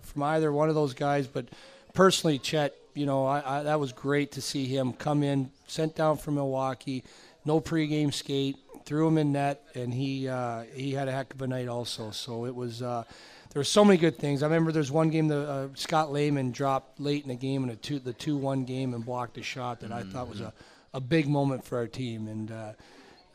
from 0.00 0.22
either 0.24 0.52
one 0.52 0.68
of 0.68 0.74
those 0.74 0.94
guys. 0.94 1.28
But 1.28 1.46
personally, 1.94 2.38
Chet, 2.38 2.74
you 2.94 3.06
know, 3.06 3.24
I, 3.24 3.58
I, 3.58 3.62
that 3.62 3.78
was 3.78 3.92
great 3.92 4.32
to 4.32 4.42
see 4.42 4.66
him 4.66 4.92
come 4.92 5.22
in, 5.22 5.50
sent 5.68 5.94
down 5.94 6.16
from 6.16 6.34
Milwaukee, 6.34 7.04
no 7.44 7.60
pregame 7.60 8.12
skate, 8.12 8.56
threw 8.84 9.06
him 9.06 9.16
in 9.16 9.32
net, 9.32 9.62
and 9.74 9.94
he 9.94 10.28
uh, 10.28 10.62
he 10.74 10.92
had 10.92 11.06
a 11.06 11.12
heck 11.12 11.32
of 11.34 11.42
a 11.42 11.46
night 11.46 11.68
also. 11.68 12.10
So 12.10 12.46
it 12.46 12.54
was 12.54 12.82
uh, 12.82 13.04
there 13.52 13.60
were 13.60 13.64
so 13.64 13.84
many 13.84 13.98
good 13.98 14.18
things. 14.18 14.42
I 14.42 14.46
remember 14.46 14.72
there's 14.72 14.90
one 14.90 15.10
game 15.10 15.28
that 15.28 15.48
uh, 15.48 15.68
Scott 15.74 16.12
Lehman 16.12 16.52
dropped 16.52 16.98
late 16.98 17.22
in 17.22 17.28
the 17.28 17.36
game 17.36 17.62
in 17.64 17.70
a 17.70 17.76
two 17.76 17.98
the 17.98 18.12
two 18.12 18.36
one 18.36 18.64
game 18.64 18.94
and 18.94 19.04
blocked 19.04 19.38
a 19.38 19.42
shot 19.42 19.80
that 19.80 19.90
mm-hmm. 19.90 20.08
I 20.08 20.12
thought 20.12 20.28
was 20.28 20.40
a, 20.40 20.52
a 20.94 21.00
big 21.00 21.28
moment 21.28 21.64
for 21.64 21.78
our 21.78 21.86
team. 21.86 22.28
And 22.28 22.50
uh, 22.50 22.72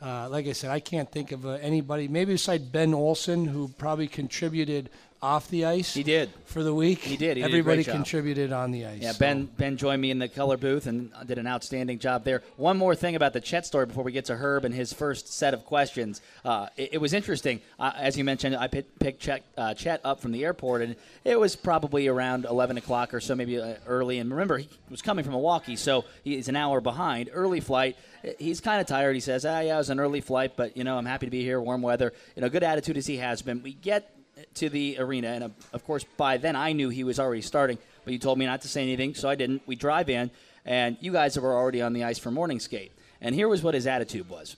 uh, 0.00 0.28
like 0.28 0.46
I 0.46 0.52
said, 0.52 0.70
I 0.70 0.80
can't 0.80 1.10
think 1.10 1.32
of 1.32 1.44
uh, 1.44 1.50
anybody 1.60 2.08
maybe 2.08 2.34
besides 2.34 2.64
Ben 2.64 2.94
Olson 2.94 3.46
who 3.46 3.68
probably 3.68 4.08
contributed 4.08 4.90
off 5.20 5.48
the 5.48 5.64
ice. 5.64 5.94
He 5.94 6.02
did 6.02 6.30
for 6.44 6.62
the 6.62 6.72
week. 6.72 7.00
He 7.00 7.16
did. 7.16 7.36
He 7.36 7.42
Everybody 7.42 7.82
did 7.82 7.92
contributed 7.92 8.52
on 8.52 8.70
the 8.70 8.86
ice. 8.86 9.02
Yeah, 9.02 9.12
so. 9.12 9.18
Ben 9.18 9.46
Ben 9.56 9.76
joined 9.76 10.00
me 10.00 10.10
in 10.10 10.18
the 10.18 10.28
color 10.28 10.56
booth 10.56 10.86
and 10.86 11.12
did 11.26 11.38
an 11.38 11.46
outstanding 11.46 11.98
job 11.98 12.24
there. 12.24 12.42
One 12.56 12.78
more 12.78 12.94
thing 12.94 13.16
about 13.16 13.32
the 13.32 13.40
Chet 13.40 13.66
story 13.66 13.86
before 13.86 14.04
we 14.04 14.12
get 14.12 14.26
to 14.26 14.36
Herb 14.36 14.64
and 14.64 14.74
his 14.74 14.92
first 14.92 15.32
set 15.32 15.54
of 15.54 15.64
questions. 15.64 16.20
Uh, 16.44 16.68
it, 16.76 16.90
it, 16.94 16.98
was 16.98 17.12
interesting, 17.12 17.60
uh, 17.78 17.92
as 17.96 18.16
you 18.16 18.24
mentioned. 18.24 18.56
I 18.56 18.68
picked, 18.68 18.98
picked 18.98 19.20
Chet, 19.20 19.42
uh, 19.56 19.74
Chet, 19.74 20.00
up 20.04 20.20
from 20.20 20.32
the 20.32 20.44
airport, 20.44 20.82
and 20.82 20.96
it 21.24 21.38
was 21.38 21.56
probably 21.56 22.06
around 22.06 22.44
11 22.44 22.76
o'clock 22.76 23.12
or 23.12 23.20
so, 23.20 23.34
maybe 23.34 23.60
uh, 23.60 23.74
early. 23.86 24.18
And 24.18 24.30
remember, 24.30 24.58
he 24.58 24.68
was 24.90 25.02
coming 25.02 25.24
from 25.24 25.32
Milwaukee, 25.32 25.76
so 25.76 26.04
he's 26.22 26.48
an 26.48 26.56
hour 26.56 26.80
behind. 26.80 27.30
Early 27.32 27.60
flight. 27.60 27.96
He's 28.38 28.60
kind 28.60 28.80
of 28.80 28.86
tired. 28.86 29.14
He 29.14 29.20
says, 29.20 29.44
"Ah, 29.44 29.60
yeah, 29.60 29.74
it 29.74 29.78
was 29.78 29.90
an 29.90 30.00
early 30.00 30.20
flight, 30.20 30.52
but 30.56 30.76
you 30.76 30.84
know, 30.84 30.98
I'm 30.98 31.06
happy 31.06 31.26
to 31.26 31.30
be 31.30 31.42
here. 31.42 31.60
Warm 31.60 31.82
weather. 31.82 32.12
You 32.36 32.42
know, 32.42 32.48
good 32.48 32.62
attitude 32.64 32.96
as 32.96 33.06
he 33.06 33.18
has 33.18 33.42
been. 33.42 33.62
We 33.62 33.74
get 33.74 34.17
to 34.54 34.68
the 34.68 34.96
arena, 34.98 35.28
and 35.28 35.44
uh, 35.44 35.48
of 35.72 35.84
course, 35.84 36.04
by 36.16 36.36
then 36.36 36.56
I 36.56 36.72
knew 36.72 36.88
he 36.88 37.04
was 37.04 37.18
already 37.18 37.42
starting, 37.42 37.78
but 38.04 38.12
you 38.12 38.18
told 38.18 38.38
me 38.38 38.46
not 38.46 38.62
to 38.62 38.68
say 38.68 38.82
anything, 38.82 39.14
so 39.14 39.28
I 39.28 39.34
didn't. 39.34 39.62
We 39.66 39.76
drive 39.76 40.08
in, 40.10 40.30
and 40.64 40.96
you 41.00 41.12
guys 41.12 41.38
were 41.38 41.54
already 41.54 41.82
on 41.82 41.92
the 41.92 42.04
ice 42.04 42.18
for 42.18 42.30
morning 42.30 42.60
skate. 42.60 42.92
And 43.20 43.34
here 43.34 43.48
was 43.48 43.62
what 43.62 43.74
his 43.74 43.86
attitude 43.86 44.28
was. 44.28 44.56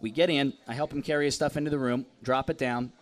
We 0.00 0.10
get 0.10 0.30
in, 0.30 0.52
I 0.68 0.74
help 0.74 0.92
him 0.92 1.02
carry 1.02 1.24
his 1.24 1.34
stuff 1.34 1.56
into 1.56 1.70
the 1.70 1.78
room, 1.78 2.06
drop 2.22 2.50
it 2.50 2.58
down, 2.58 2.92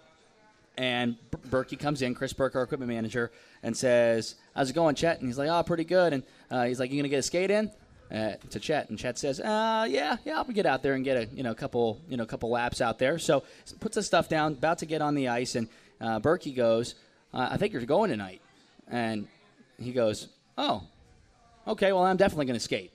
and 0.76 1.16
Berkey 1.48 1.78
comes 1.78 2.00
in, 2.00 2.14
Chris 2.14 2.32
Burke, 2.32 2.54
our 2.56 2.62
equipment 2.62 2.90
manager, 2.90 3.30
and 3.62 3.76
says, 3.76 4.36
"How's 4.54 4.70
it 4.70 4.74
going, 4.74 4.94
Chet?" 4.94 5.18
And 5.18 5.28
he's 5.28 5.38
like, 5.38 5.48
"Oh, 5.48 5.62
pretty 5.62 5.84
good." 5.84 6.12
And 6.12 6.22
uh, 6.50 6.64
he's 6.64 6.80
like, 6.80 6.90
"You 6.90 6.98
gonna 6.98 7.08
get 7.08 7.18
a 7.18 7.22
skate 7.22 7.50
in?" 7.50 7.70
uh, 8.12 8.32
to 8.50 8.58
Chet, 8.58 8.90
and 8.90 8.98
Chet 8.98 9.18
says, 9.18 9.40
uh, 9.40 9.86
"Yeah, 9.88 10.16
yeah, 10.24 10.38
I'll 10.38 10.44
get 10.44 10.66
out 10.66 10.82
there 10.82 10.94
and 10.94 11.04
get 11.04 11.16
a 11.16 11.26
you 11.34 11.42
know 11.42 11.54
couple 11.54 12.00
you 12.08 12.16
know 12.16 12.26
couple 12.26 12.50
laps 12.50 12.80
out 12.80 12.98
there." 12.98 13.18
So 13.18 13.44
puts 13.78 13.94
his 13.96 14.06
stuff 14.06 14.28
down, 14.28 14.52
about 14.52 14.78
to 14.78 14.86
get 14.86 15.00
on 15.00 15.14
the 15.14 15.28
ice, 15.28 15.54
and 15.54 15.68
uh, 16.00 16.20
Berkey 16.20 16.54
goes, 16.54 16.94
uh, 17.34 17.48
"I 17.50 17.56
think 17.56 17.72
you're 17.72 17.82
going 17.82 18.10
tonight," 18.10 18.40
and 18.88 19.26
he 19.78 19.92
goes, 19.92 20.28
"Oh, 20.58 20.82
okay, 21.66 21.92
well 21.92 22.04
I'm 22.04 22.16
definitely 22.16 22.46
going 22.46 22.58
to 22.58 22.64
skate." 22.64 22.92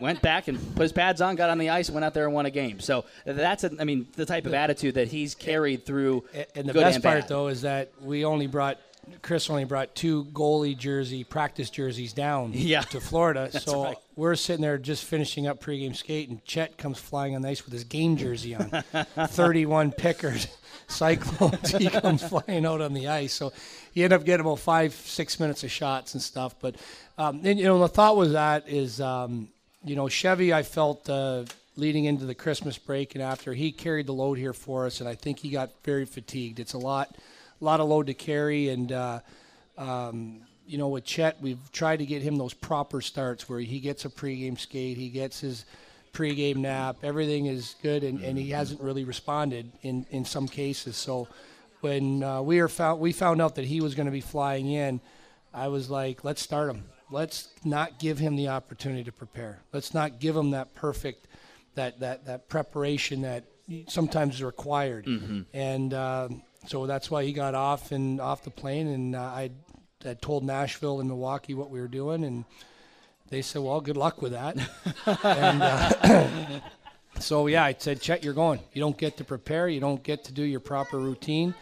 Went 0.00 0.20
back 0.22 0.48
and 0.48 0.58
put 0.74 0.82
his 0.82 0.92
pads 0.92 1.20
on, 1.20 1.36
got 1.36 1.50
on 1.50 1.58
the 1.58 1.70
ice, 1.70 1.88
went 1.88 2.04
out 2.04 2.12
there 2.12 2.24
and 2.24 2.34
won 2.34 2.46
a 2.46 2.50
game. 2.50 2.80
So 2.80 3.04
that's, 3.24 3.62
a, 3.62 3.70
I 3.78 3.84
mean, 3.84 4.08
the 4.16 4.26
type 4.26 4.44
of 4.44 4.52
attitude 4.52 4.94
that 4.94 5.06
he's 5.06 5.36
carried 5.36 5.86
through. 5.86 6.24
And 6.56 6.68
the 6.68 6.72
good 6.72 6.80
best 6.80 6.96
and 6.96 7.04
part, 7.04 7.28
though, 7.28 7.46
is 7.46 7.62
that 7.62 7.92
we 8.02 8.24
only 8.24 8.48
brought 8.48 8.80
Chris 9.22 9.48
only 9.50 9.64
brought 9.64 9.94
two 9.94 10.24
goalie 10.26 10.76
jersey 10.76 11.24
practice 11.24 11.70
jerseys 11.70 12.12
down 12.12 12.52
Yeah. 12.54 12.82
to 12.82 13.00
Florida. 13.00 13.50
So 13.60 13.84
right. 13.84 13.96
we're 14.16 14.34
sitting 14.34 14.62
there 14.62 14.78
just 14.78 15.04
finishing 15.04 15.46
up 15.46 15.62
pregame 15.62 15.94
skate, 15.96 16.28
and 16.28 16.44
Chet 16.44 16.76
comes 16.78 16.98
flying 16.98 17.34
on 17.34 17.42
the 17.42 17.48
ice 17.48 17.64
with 17.64 17.72
his 17.72 17.84
game 17.84 18.16
jersey 18.16 18.54
on, 18.54 18.70
31 19.28 19.92
pickers, 19.92 20.46
Cyclones. 20.88 21.70
he 21.72 21.88
comes 21.88 22.22
flying 22.22 22.64
out 22.66 22.80
on 22.80 22.94
the 22.94 23.08
ice. 23.08 23.32
So 23.34 23.52
you 23.94 24.04
end 24.04 24.12
up 24.12 24.24
getting 24.24 24.44
about 24.46 24.58
five, 24.60 24.92
six 24.94 25.38
minutes 25.40 25.64
of 25.64 25.70
shots 25.70 26.14
and 26.14 26.22
stuff. 26.22 26.54
But 26.60 26.76
um, 27.16 27.40
and, 27.44 27.58
you 27.58 27.64
know, 27.64 27.78
the 27.80 27.88
thought 27.88 28.16
was 28.16 28.32
that 28.32 28.68
is, 28.68 29.00
um, 29.00 29.48
you 29.84 29.96
know, 29.96 30.08
Chevy. 30.08 30.52
I 30.52 30.62
felt. 30.62 31.08
Uh, 31.08 31.44
Leading 31.76 32.06
into 32.06 32.24
the 32.24 32.34
Christmas 32.34 32.76
break 32.76 33.14
and 33.14 33.22
after, 33.22 33.54
he 33.54 33.70
carried 33.70 34.06
the 34.08 34.12
load 34.12 34.36
here 34.36 34.52
for 34.52 34.86
us, 34.86 34.98
and 34.98 35.08
I 35.08 35.14
think 35.14 35.38
he 35.38 35.48
got 35.48 35.70
very 35.84 36.06
fatigued. 36.06 36.58
It's 36.58 36.72
a 36.72 36.78
lot, 36.78 37.14
a 37.60 37.64
lot 37.64 37.80
of 37.80 37.88
load 37.88 38.06
to 38.06 38.14
carry, 38.14 38.68
and 38.68 38.92
uh, 38.92 39.20
um, 39.76 40.40
you 40.66 40.78
know, 40.78 40.88
with 40.88 41.04
Chet, 41.04 41.40
we've 41.40 41.72
tried 41.72 41.98
to 41.98 42.06
get 42.06 42.22
him 42.22 42.36
those 42.36 42.54
proper 42.54 43.00
starts 43.00 43.48
where 43.48 43.60
he 43.60 43.80
gets 43.80 44.04
a 44.04 44.08
pregame 44.08 44.58
skate, 44.58 44.96
he 44.96 45.08
gets 45.08 45.40
his 45.40 45.64
pregame 46.12 46.56
nap, 46.56 46.96
everything 47.02 47.46
is 47.46 47.76
good, 47.82 48.04
and, 48.04 48.20
and 48.22 48.36
he 48.38 48.50
hasn't 48.50 48.80
really 48.80 49.04
responded 49.04 49.70
in, 49.82 50.04
in 50.10 50.24
some 50.24 50.46
cases. 50.46 50.96
So 50.96 51.28
when 51.80 52.22
uh, 52.22 52.42
we 52.42 52.60
are 52.60 52.68
found, 52.68 53.00
we 53.00 53.12
found 53.12 53.40
out 53.40 53.54
that 53.54 53.64
he 53.64 53.80
was 53.80 53.94
going 53.94 54.06
to 54.06 54.12
be 54.12 54.20
flying 54.20 54.70
in, 54.70 55.00
I 55.54 55.68
was 55.68 55.88
like, 55.90 56.24
let's 56.24 56.42
start 56.42 56.70
him. 56.70 56.84
Let's 57.10 57.48
not 57.64 57.98
give 57.98 58.18
him 58.18 58.36
the 58.36 58.48
opportunity 58.48 59.04
to 59.04 59.12
prepare. 59.12 59.60
Let's 59.72 59.94
not 59.94 60.18
give 60.18 60.36
him 60.36 60.50
that 60.50 60.74
perfect, 60.74 61.26
that 61.74 62.00
that 62.00 62.26
that 62.26 62.48
preparation 62.50 63.22
that 63.22 63.44
sometimes 63.86 64.34
is 64.34 64.42
required. 64.42 65.06
And 65.54 65.94
um 65.94 66.42
so 66.68 66.86
that's 66.86 67.10
why 67.10 67.24
he 67.24 67.32
got 67.32 67.54
off 67.54 67.92
and 67.92 68.20
off 68.20 68.44
the 68.44 68.50
plane. 68.50 68.88
And 68.88 69.16
uh, 69.16 69.20
I 69.20 69.50
had 70.04 70.20
told 70.20 70.44
Nashville 70.44 71.00
and 71.00 71.08
Milwaukee 71.08 71.54
what 71.54 71.70
we 71.70 71.80
were 71.80 71.88
doing, 71.88 72.24
and 72.24 72.44
they 73.30 73.42
said, 73.42 73.62
"Well, 73.62 73.80
good 73.80 73.96
luck 73.96 74.20
with 74.20 74.32
that." 74.32 74.56
and 75.24 75.62
uh, 75.62 76.60
so 77.20 77.46
yeah, 77.46 77.64
I 77.64 77.74
said, 77.78 78.02
"Chet, 78.02 78.22
you're 78.22 78.34
going. 78.34 78.60
You 78.72 78.80
don't 78.80 78.98
get 78.98 79.16
to 79.16 79.24
prepare. 79.24 79.68
You 79.68 79.80
don't 79.80 80.02
get 80.02 80.24
to 80.24 80.32
do 80.32 80.42
your 80.42 80.60
proper 80.60 80.98
routine. 80.98 81.54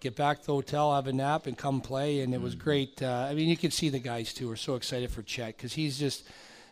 Get 0.00 0.16
back 0.16 0.40
to 0.40 0.46
the 0.46 0.52
hotel, 0.52 0.94
have 0.94 1.06
a 1.06 1.12
nap, 1.12 1.46
and 1.46 1.56
come 1.56 1.82
play." 1.82 2.20
And 2.20 2.32
it 2.34 2.40
was 2.40 2.54
great. 2.54 3.02
Uh, 3.02 3.26
I 3.30 3.34
mean, 3.34 3.48
you 3.48 3.56
could 3.56 3.74
see 3.74 3.90
the 3.90 3.98
guys 3.98 4.32
too 4.32 4.50
are 4.50 4.56
so 4.56 4.74
excited 4.74 5.10
for 5.10 5.22
Chet 5.22 5.56
because 5.56 5.74
he's 5.74 5.98
just. 5.98 6.24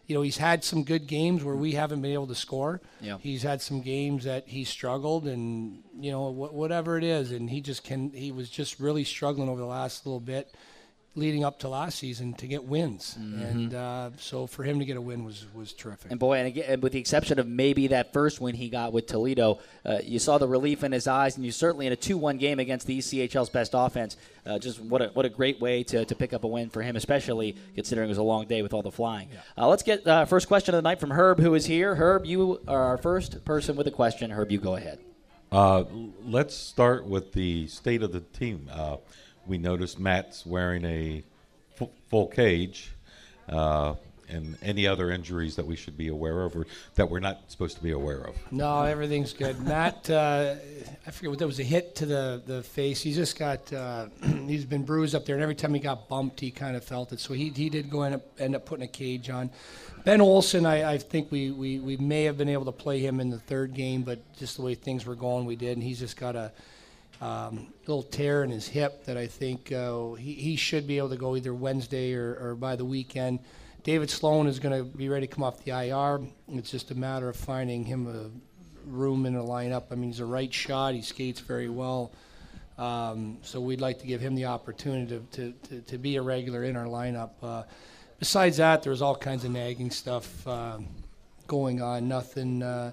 You 0.07 0.15
know, 0.15 0.23
he's 0.23 0.37
had 0.37 0.63
some 0.65 0.85
good 0.85 1.07
games 1.07 1.43
where 1.43 1.57
we 1.57 1.73
haven't 1.73 2.03
been 2.03 2.13
able 2.13 2.27
to 2.27 2.35
score. 2.35 2.81
Yeah. 3.01 3.17
He's 3.21 3.43
had 3.43 3.63
some 3.63 3.81
games 3.81 4.25
that 4.25 4.49
he 4.49 4.65
struggled, 4.65 5.27
and 5.27 5.83
you 5.99 6.11
know, 6.11 6.31
wh- 6.31 6.53
whatever 6.53 6.99
it 6.99 7.05
is, 7.05 7.31
and 7.33 7.49
he 7.49 7.61
just 7.61 7.85
can. 7.85 8.11
He 8.13 8.31
was 8.33 8.51
just 8.51 8.81
really 8.81 9.05
struggling 9.05 9.49
over 9.49 9.61
the 9.61 9.67
last 9.67 10.05
little 10.07 10.21
bit, 10.21 10.55
leading 11.17 11.45
up 11.45 11.61
to 11.61 11.69
last 11.69 11.99
season 11.99 12.35
to 12.35 12.47
get 12.47 12.65
wins, 12.65 13.17
and 13.17 13.73
uh, 13.73 14.11
so 14.19 14.47
for 14.47 14.65
him 14.65 14.81
to 14.81 14.85
get 14.85 14.97
a 14.97 15.01
win 15.01 15.25
was 15.25 15.47
was 15.55 15.73
terrific. 15.73 16.11
And 16.11 16.19
boy, 16.19 16.39
and 16.39 16.49
again, 16.49 16.81
with 16.81 16.93
the 16.93 16.99
exception 16.99 17.39
of 17.39 17.47
maybe 17.47 17.89
that 17.89 18.13
first 18.13 18.41
win 18.41 18.55
he 18.55 18.69
got 18.69 18.93
with 18.93 19.07
Toledo, 19.07 19.61
uh, 19.85 19.99
you 20.03 20.19
saw 20.19 20.39
the 20.39 20.49
relief 20.49 20.83
in 20.83 20.93
his 20.93 21.07
eyes, 21.07 21.37
and 21.37 21.45
you 21.45 21.53
certainly 21.53 21.87
in 21.87 21.93
a 21.93 21.97
two-one 21.97 22.39
game 22.39 22.59
against 22.59 22.87
the 22.87 22.97
E 22.97 22.99
ECHL's 22.99 23.51
best 23.51 23.73
offense. 23.75 24.17
Uh, 24.45 24.59
just 24.59 24.81
what 24.81 25.01
a 25.03 25.07
what 25.15 25.25
a 25.25 25.29
great 25.29 25.61
way 25.61 25.83
to, 25.85 26.05
to 26.05 26.15
pick 26.15 26.33
up 26.33 26.45
a 26.45 26.49
win 26.49 26.69
for 26.69 26.83
him, 26.83 26.97
especially 26.97 27.57
considering 27.75 28.09
it 28.09 28.11
was 28.11 28.19
a 28.19 28.23
long 28.23 28.47
day 28.47 28.63
with 28.63 28.75
all 28.75 28.83
the 28.83 28.91
flying. 28.91 29.29
Uh, 29.57 29.69
let's 29.69 29.83
get 29.83 30.07
uh, 30.07 30.25
first 30.25 30.49
question 30.49 30.75
of 30.75 30.83
the 30.83 30.89
night 30.89 31.01
from 31.01 31.13
Herb, 31.13 31.39
who 31.39 31.55
is 31.55 31.67
here. 31.67 31.95
Herb, 31.95 32.27
you 32.27 32.61
are 32.67 32.83
our 32.83 32.99
first 32.99 33.45
person 33.45 33.77
with 33.77 33.87
a 33.87 33.91
question. 33.93 34.31
Herb, 34.31 34.51
you 34.51 34.59
go 34.59 34.75
ahead. 34.75 34.99
Uh, 35.53 35.85
let's 36.25 36.55
start 36.57 37.07
with 37.07 37.33
the 37.33 37.69
state 37.69 38.03
of 38.03 38.11
the 38.11 38.21
team. 38.21 38.69
We 39.47 39.59
noticed 39.59 39.99
Matt's 39.99 40.45
wearing 40.47 40.85
a 40.85 41.23
f- 41.81 41.89
full 42.09 42.29
cage, 42.29 42.93
uh, 43.49 43.95
and 44.29 44.57
any 44.63 44.87
other 44.87 45.11
injuries 45.11 45.57
that 45.57 45.67
we 45.67 45.77
should 45.77 45.97
be 45.97 46.09
aware 46.09 46.43
of 46.43 46.57
or 46.57 46.67
that 46.95 47.09
we're 47.09 47.21
not 47.21 47.43
supposed 47.49 47.77
to 47.77 47.83
be 47.83 47.93
aware 47.93 48.23
of. 48.23 48.37
No, 48.51 48.83
everything's 48.83 49.33
good. 49.33 49.61
Matt, 49.67 50.09
uh, 50.11 50.55
I 51.07 51.11
forget 51.11 51.31
what 51.31 51.39
that 51.39 51.47
was 51.47 51.61
a 51.61 51.65
hit 51.65 51.95
to 51.97 52.07
the, 52.07 52.43
the 52.47 52.63
face. 52.63 53.01
He's 53.03 53.17
just 53.17 53.39
got 53.39 53.73
uh, 53.73 54.07
he's 54.47 54.65
been 54.65 54.85
bruised 54.85 55.15
up 55.15 55.27
there, 55.27 55.35
and 55.35 55.43
every 55.43 55.55
time 55.55 55.75
he 55.75 55.81
got 55.81 56.09
bumped, 56.09 56.41
he 56.41 56.51
kind 56.51 56.77
of 56.77 56.85
felt 56.85 57.13
it. 57.13 57.21
So 57.21 57.35
he, 57.35 57.51
he 57.51 57.69
did 57.69 57.91
go 57.91 58.03
up 58.03 58.23
end 58.39 58.55
up 58.55 58.65
putting 58.67 58.85
a 58.85 58.89
cage 58.89 59.31
on. 59.31 59.51
Ben 60.05 60.21
Olson, 60.21 60.67
I, 60.67 60.93
I 60.93 60.99
think 60.99 61.33
we, 61.33 61.51
we, 61.51 61.79
we 61.79 61.97
may 61.97 62.25
have 62.25 62.37
been 62.37 62.51
able 62.51 62.67
to 62.67 62.73
play 62.73 63.01
him 63.01 63.21
in 63.21 63.31
the 63.31 63.39
third 63.39 63.73
game, 63.73 64.03
but 64.03 64.21
just 64.37 64.57
the 64.57 64.63
way 64.63 64.75
things 64.75 65.07
were 65.07 65.15
going, 65.15 65.47
we 65.47 65.57
did, 65.57 65.79
and 65.79 65.83
he's 65.83 65.99
just 65.99 66.19
got 66.19 66.37
a 66.37 66.53
um, 67.25 67.73
little 67.87 68.03
tear 68.03 68.45
in 68.45 68.51
his 68.51 68.69
hip 68.69 69.05
that 69.07 69.17
I 69.17 69.27
think 69.27 69.73
uh, 69.73 70.13
he, 70.13 70.35
he 70.35 70.57
should 70.57 70.87
be 70.87 70.99
able 70.99 71.09
to 71.09 71.17
go 71.17 71.37
either 71.37 71.55
Wednesday 71.55 72.13
or, 72.13 72.37
or 72.39 72.55
by 72.55 72.77
the 72.77 72.85
weekend. 72.85 73.39
David 73.83 74.11
Sloan 74.11 74.47
is 74.47 74.59
going 74.59 74.77
to 74.77 74.85
be 74.85 75.09
ready 75.09 75.27
to 75.27 75.35
come 75.35 75.43
off 75.43 75.65
the 75.65 75.71
IR. 75.71 76.21
It's 76.49 76.71
just 76.71 76.91
a 76.91 76.95
matter 76.95 77.31
of 77.31 77.37
finding 77.37 77.83
him 77.83 78.07
a 78.07 78.31
room 78.87 79.25
in 79.25 79.37
a 79.37 79.43
lineup. 79.43 79.85
I 79.91 79.95
mean, 79.95 80.11
he's 80.11 80.21
a 80.21 80.27
right 80.27 80.53
shot. 80.53 80.93
He 80.93 81.01
skates 81.01 81.41
very 81.41 81.71
well. 81.71 82.13
Um, 82.77 83.39
so 83.41 83.59
we'd 83.59 83.81
like 83.81 84.01
to 84.01 84.07
give 84.07 84.21
him 84.21 84.35
the 84.35 84.45
opportunity 84.45 85.07
to, 85.07 85.21
to, 85.37 85.53
to, 85.69 85.81
to 85.81 85.99
be 85.99 86.17
a 86.17 86.23
regular 86.23 86.65
in 86.65 86.77
our 86.77 86.87
lineup. 86.87 87.31
Uh, 87.43 87.63
besides 88.19 88.59
that, 88.59 88.83
there's 88.83 89.01
all 89.01 89.17
kinds 89.17 89.45
of 89.45 89.51
nagging 89.51 89.91
stuff 89.91 90.47
uh, 90.47 90.79
going 91.47 91.81
on. 91.81 92.07
Nothing. 92.07 92.63
Uh, 92.63 92.93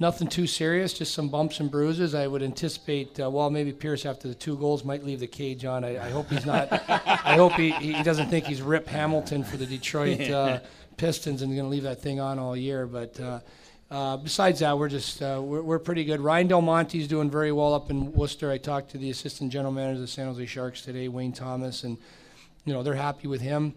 Nothing 0.00 0.28
too 0.28 0.46
serious, 0.46 0.94
just 0.94 1.12
some 1.12 1.28
bumps 1.28 1.60
and 1.60 1.70
bruises. 1.70 2.14
I 2.14 2.26
would 2.26 2.42
anticipate, 2.42 3.20
uh, 3.20 3.28
well, 3.28 3.50
maybe 3.50 3.70
Pierce 3.70 4.06
after 4.06 4.28
the 4.28 4.34
two 4.34 4.56
goals 4.56 4.82
might 4.82 5.04
leave 5.04 5.20
the 5.20 5.26
cage 5.26 5.66
on. 5.66 5.84
I, 5.84 6.06
I 6.06 6.08
hope 6.08 6.30
he's 6.30 6.46
not. 6.46 6.68
I 6.72 7.34
hope 7.34 7.52
he, 7.52 7.72
he 7.72 8.02
doesn't 8.02 8.30
think 8.30 8.46
he's 8.46 8.62
Rip 8.62 8.88
Hamilton 8.88 9.44
for 9.44 9.58
the 9.58 9.66
Detroit 9.66 10.22
uh, 10.30 10.60
Pistons 10.96 11.42
and 11.42 11.52
going 11.54 11.64
to 11.64 11.68
leave 11.68 11.82
that 11.82 12.00
thing 12.00 12.18
on 12.18 12.38
all 12.38 12.56
year. 12.56 12.86
But 12.86 13.20
uh, 13.20 13.40
uh, 13.90 14.16
besides 14.16 14.60
that, 14.60 14.78
we're 14.78 14.88
just 14.88 15.20
uh, 15.20 15.38
we're, 15.42 15.60
we're 15.60 15.78
pretty 15.78 16.04
good. 16.04 16.22
Ryan 16.22 16.46
Del 16.46 16.62
Monte's 16.62 17.06
doing 17.06 17.30
very 17.30 17.52
well 17.52 17.74
up 17.74 17.90
in 17.90 18.10
Worcester. 18.12 18.50
I 18.50 18.56
talked 18.56 18.92
to 18.92 18.98
the 18.98 19.10
assistant 19.10 19.52
general 19.52 19.72
manager 19.72 19.96
of 19.96 20.00
the 20.00 20.06
San 20.06 20.28
Jose 20.28 20.46
Sharks 20.46 20.80
today, 20.80 21.08
Wayne 21.08 21.34
Thomas, 21.34 21.84
and 21.84 21.98
you 22.64 22.72
know 22.72 22.82
they're 22.82 22.94
happy 22.94 23.28
with 23.28 23.42
him. 23.42 23.74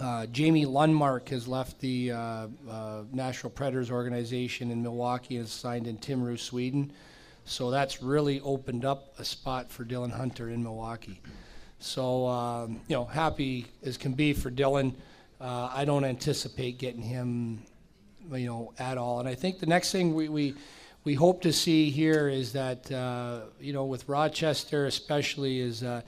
Uh, 0.00 0.24
Jamie 0.26 0.64
Lundmark 0.64 1.28
has 1.28 1.46
left 1.46 1.78
the 1.80 2.12
uh, 2.12 2.46
uh, 2.68 3.02
Nashville 3.12 3.50
Predators 3.50 3.90
organization 3.90 4.70
in 4.70 4.82
Milwaukee 4.82 5.36
and 5.36 5.44
has 5.44 5.52
signed 5.52 5.86
in 5.86 5.98
Timrå, 5.98 6.38
Sweden. 6.38 6.92
So 7.44 7.70
that's 7.70 8.02
really 8.02 8.40
opened 8.40 8.84
up 8.84 9.14
a 9.18 9.24
spot 9.24 9.70
for 9.70 9.84
Dylan 9.84 10.10
Hunter 10.10 10.48
in 10.48 10.62
Milwaukee. 10.62 11.20
So, 11.78 12.26
um, 12.26 12.80
you 12.88 12.96
know, 12.96 13.04
happy 13.04 13.66
as 13.82 13.98
can 13.98 14.12
be 14.12 14.32
for 14.32 14.50
Dylan. 14.50 14.94
Uh, 15.40 15.68
I 15.74 15.84
don't 15.84 16.04
anticipate 16.04 16.78
getting 16.78 17.02
him, 17.02 17.62
you 18.30 18.46
know, 18.46 18.72
at 18.78 18.96
all. 18.96 19.20
And 19.20 19.28
I 19.28 19.34
think 19.34 19.58
the 19.58 19.66
next 19.66 19.92
thing 19.92 20.14
we, 20.14 20.28
we, 20.28 20.54
we 21.04 21.14
hope 21.14 21.42
to 21.42 21.52
see 21.52 21.90
here 21.90 22.28
is 22.28 22.52
that, 22.52 22.90
uh, 22.90 23.40
you 23.60 23.72
know, 23.72 23.84
with 23.84 24.08
Rochester 24.08 24.86
especially, 24.86 25.58
is 25.60 25.82
uh, 25.82 26.02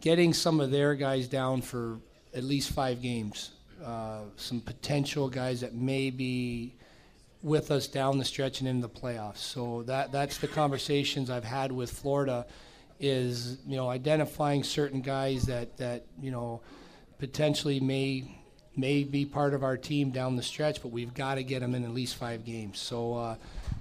getting 0.00 0.32
some 0.32 0.60
of 0.60 0.70
their 0.70 0.94
guys 0.94 1.26
down 1.26 1.60
for 1.60 1.98
at 2.34 2.44
least 2.44 2.70
five 2.70 3.02
games. 3.02 3.52
Uh, 3.84 4.22
some 4.36 4.60
potential 4.60 5.28
guys 5.28 5.60
that 5.60 5.74
may 5.74 6.10
be 6.10 6.74
with 7.42 7.70
us 7.70 7.86
down 7.86 8.18
the 8.18 8.24
stretch 8.24 8.60
and 8.60 8.68
in 8.68 8.80
the 8.80 8.88
playoffs. 8.88 9.38
So 9.38 9.82
that 9.84 10.10
that's 10.10 10.38
the 10.38 10.48
conversations 10.48 11.30
I've 11.30 11.44
had 11.44 11.70
with 11.70 11.90
Florida 11.90 12.46
is 13.00 13.58
you 13.66 13.76
know 13.76 13.88
identifying 13.88 14.64
certain 14.64 15.00
guys 15.00 15.44
that 15.44 15.76
that 15.76 16.04
you 16.20 16.32
know 16.32 16.60
potentially 17.18 17.78
may 17.78 18.24
may 18.76 19.02
be 19.02 19.24
part 19.24 19.54
of 19.54 19.64
our 19.64 19.76
team 19.76 20.10
down 20.10 20.36
the 20.36 20.42
stretch, 20.42 20.80
but 20.80 20.88
we've 20.88 21.12
got 21.12 21.34
to 21.34 21.42
get 21.42 21.60
them 21.60 21.74
in 21.74 21.84
at 21.84 21.90
least 21.90 22.14
five 22.14 22.44
games. 22.44 22.78
So 22.78 23.14
uh, 23.14 23.36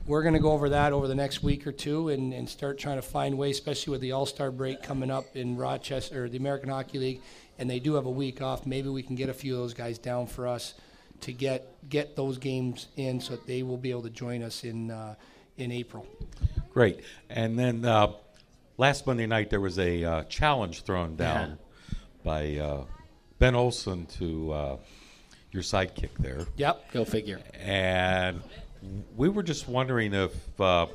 we're 0.08 0.24
going 0.24 0.34
to 0.34 0.40
go 0.40 0.52
over 0.52 0.70
that 0.70 0.92
over 0.92 1.08
the 1.08 1.16
next 1.16 1.44
week 1.44 1.68
or 1.68 1.72
two 1.72 2.10
and, 2.10 2.34
and 2.34 2.50
start 2.50 2.80
trying 2.80 2.96
to 2.96 3.04
find 3.04 3.38
ways, 3.38 3.58
especially 3.58 3.92
with 3.92 4.02
the 4.02 4.12
All 4.14 4.26
Star 4.26 4.50
break 4.52 4.82
coming 4.82 5.12
up 5.12 5.36
in 5.36 5.56
Rochester, 5.56 6.26
or 6.26 6.30
the 6.30 6.38
American 6.38 6.70
Hockey 6.70 6.98
League, 6.98 7.22
and 7.60 7.70
they 7.70 7.80
do 7.80 7.94
have 7.96 8.06
a 8.06 8.12
week 8.12 8.42
off. 8.42 8.66
Maybe 8.66 8.90
we 8.90 9.04
can 9.04 9.16
get 9.16 9.30
a 9.30 9.34
few 9.34 9.54
of 9.54 9.62
those 9.62 9.74
guys 9.74 9.98
down 9.98 10.28
for 10.28 10.48
us 10.48 10.74
to 11.22 11.34
get 11.34 11.68
get 11.90 12.16
those 12.16 12.38
games 12.38 12.88
in, 12.96 13.20
so 13.20 13.36
that 13.36 13.48
they 13.48 13.64
will 13.64 13.78
be 13.78 13.92
able 13.92 14.04
to 14.04 14.10
join 14.10 14.44
us 14.44 14.64
in 14.64 14.92
uh, 14.92 15.16
in 15.58 15.72
April. 15.72 16.06
Great. 16.72 17.02
And 17.30 17.58
then 17.58 17.84
uh, 17.86 18.12
last 18.78 19.08
Monday 19.08 19.26
night 19.26 19.50
there 19.50 19.62
was 19.62 19.80
a 19.80 20.04
uh, 20.04 20.24
challenge 20.26 20.84
thrown 20.84 21.16
down 21.16 21.58
by 22.24 22.58
uh, 22.58 22.84
Ben 23.40 23.56
Olson 23.56 24.06
to 24.18 24.52
uh, 24.52 24.78
your 25.52 25.64
sidekick 25.64 26.12
there. 26.20 26.46
Yep. 26.58 26.92
Go 26.92 27.06
figure. 27.06 27.40
And 27.54 28.42
we 29.16 29.30
were 29.30 29.44
just 29.44 29.68
wondering 29.68 30.14
if 30.14 30.62
uh, 30.62 30.88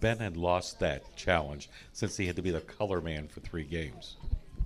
Ben 0.00 0.18
had 0.18 0.36
lost 0.36 0.80
that 0.80 1.16
challenge 1.16 1.68
since 1.92 2.16
he 2.16 2.26
had 2.26 2.36
to 2.36 2.42
be 2.42 2.50
the 2.50 2.60
color 2.60 3.00
man 3.00 3.28
for 3.28 3.40
three 3.40 3.64
games. 3.64 4.16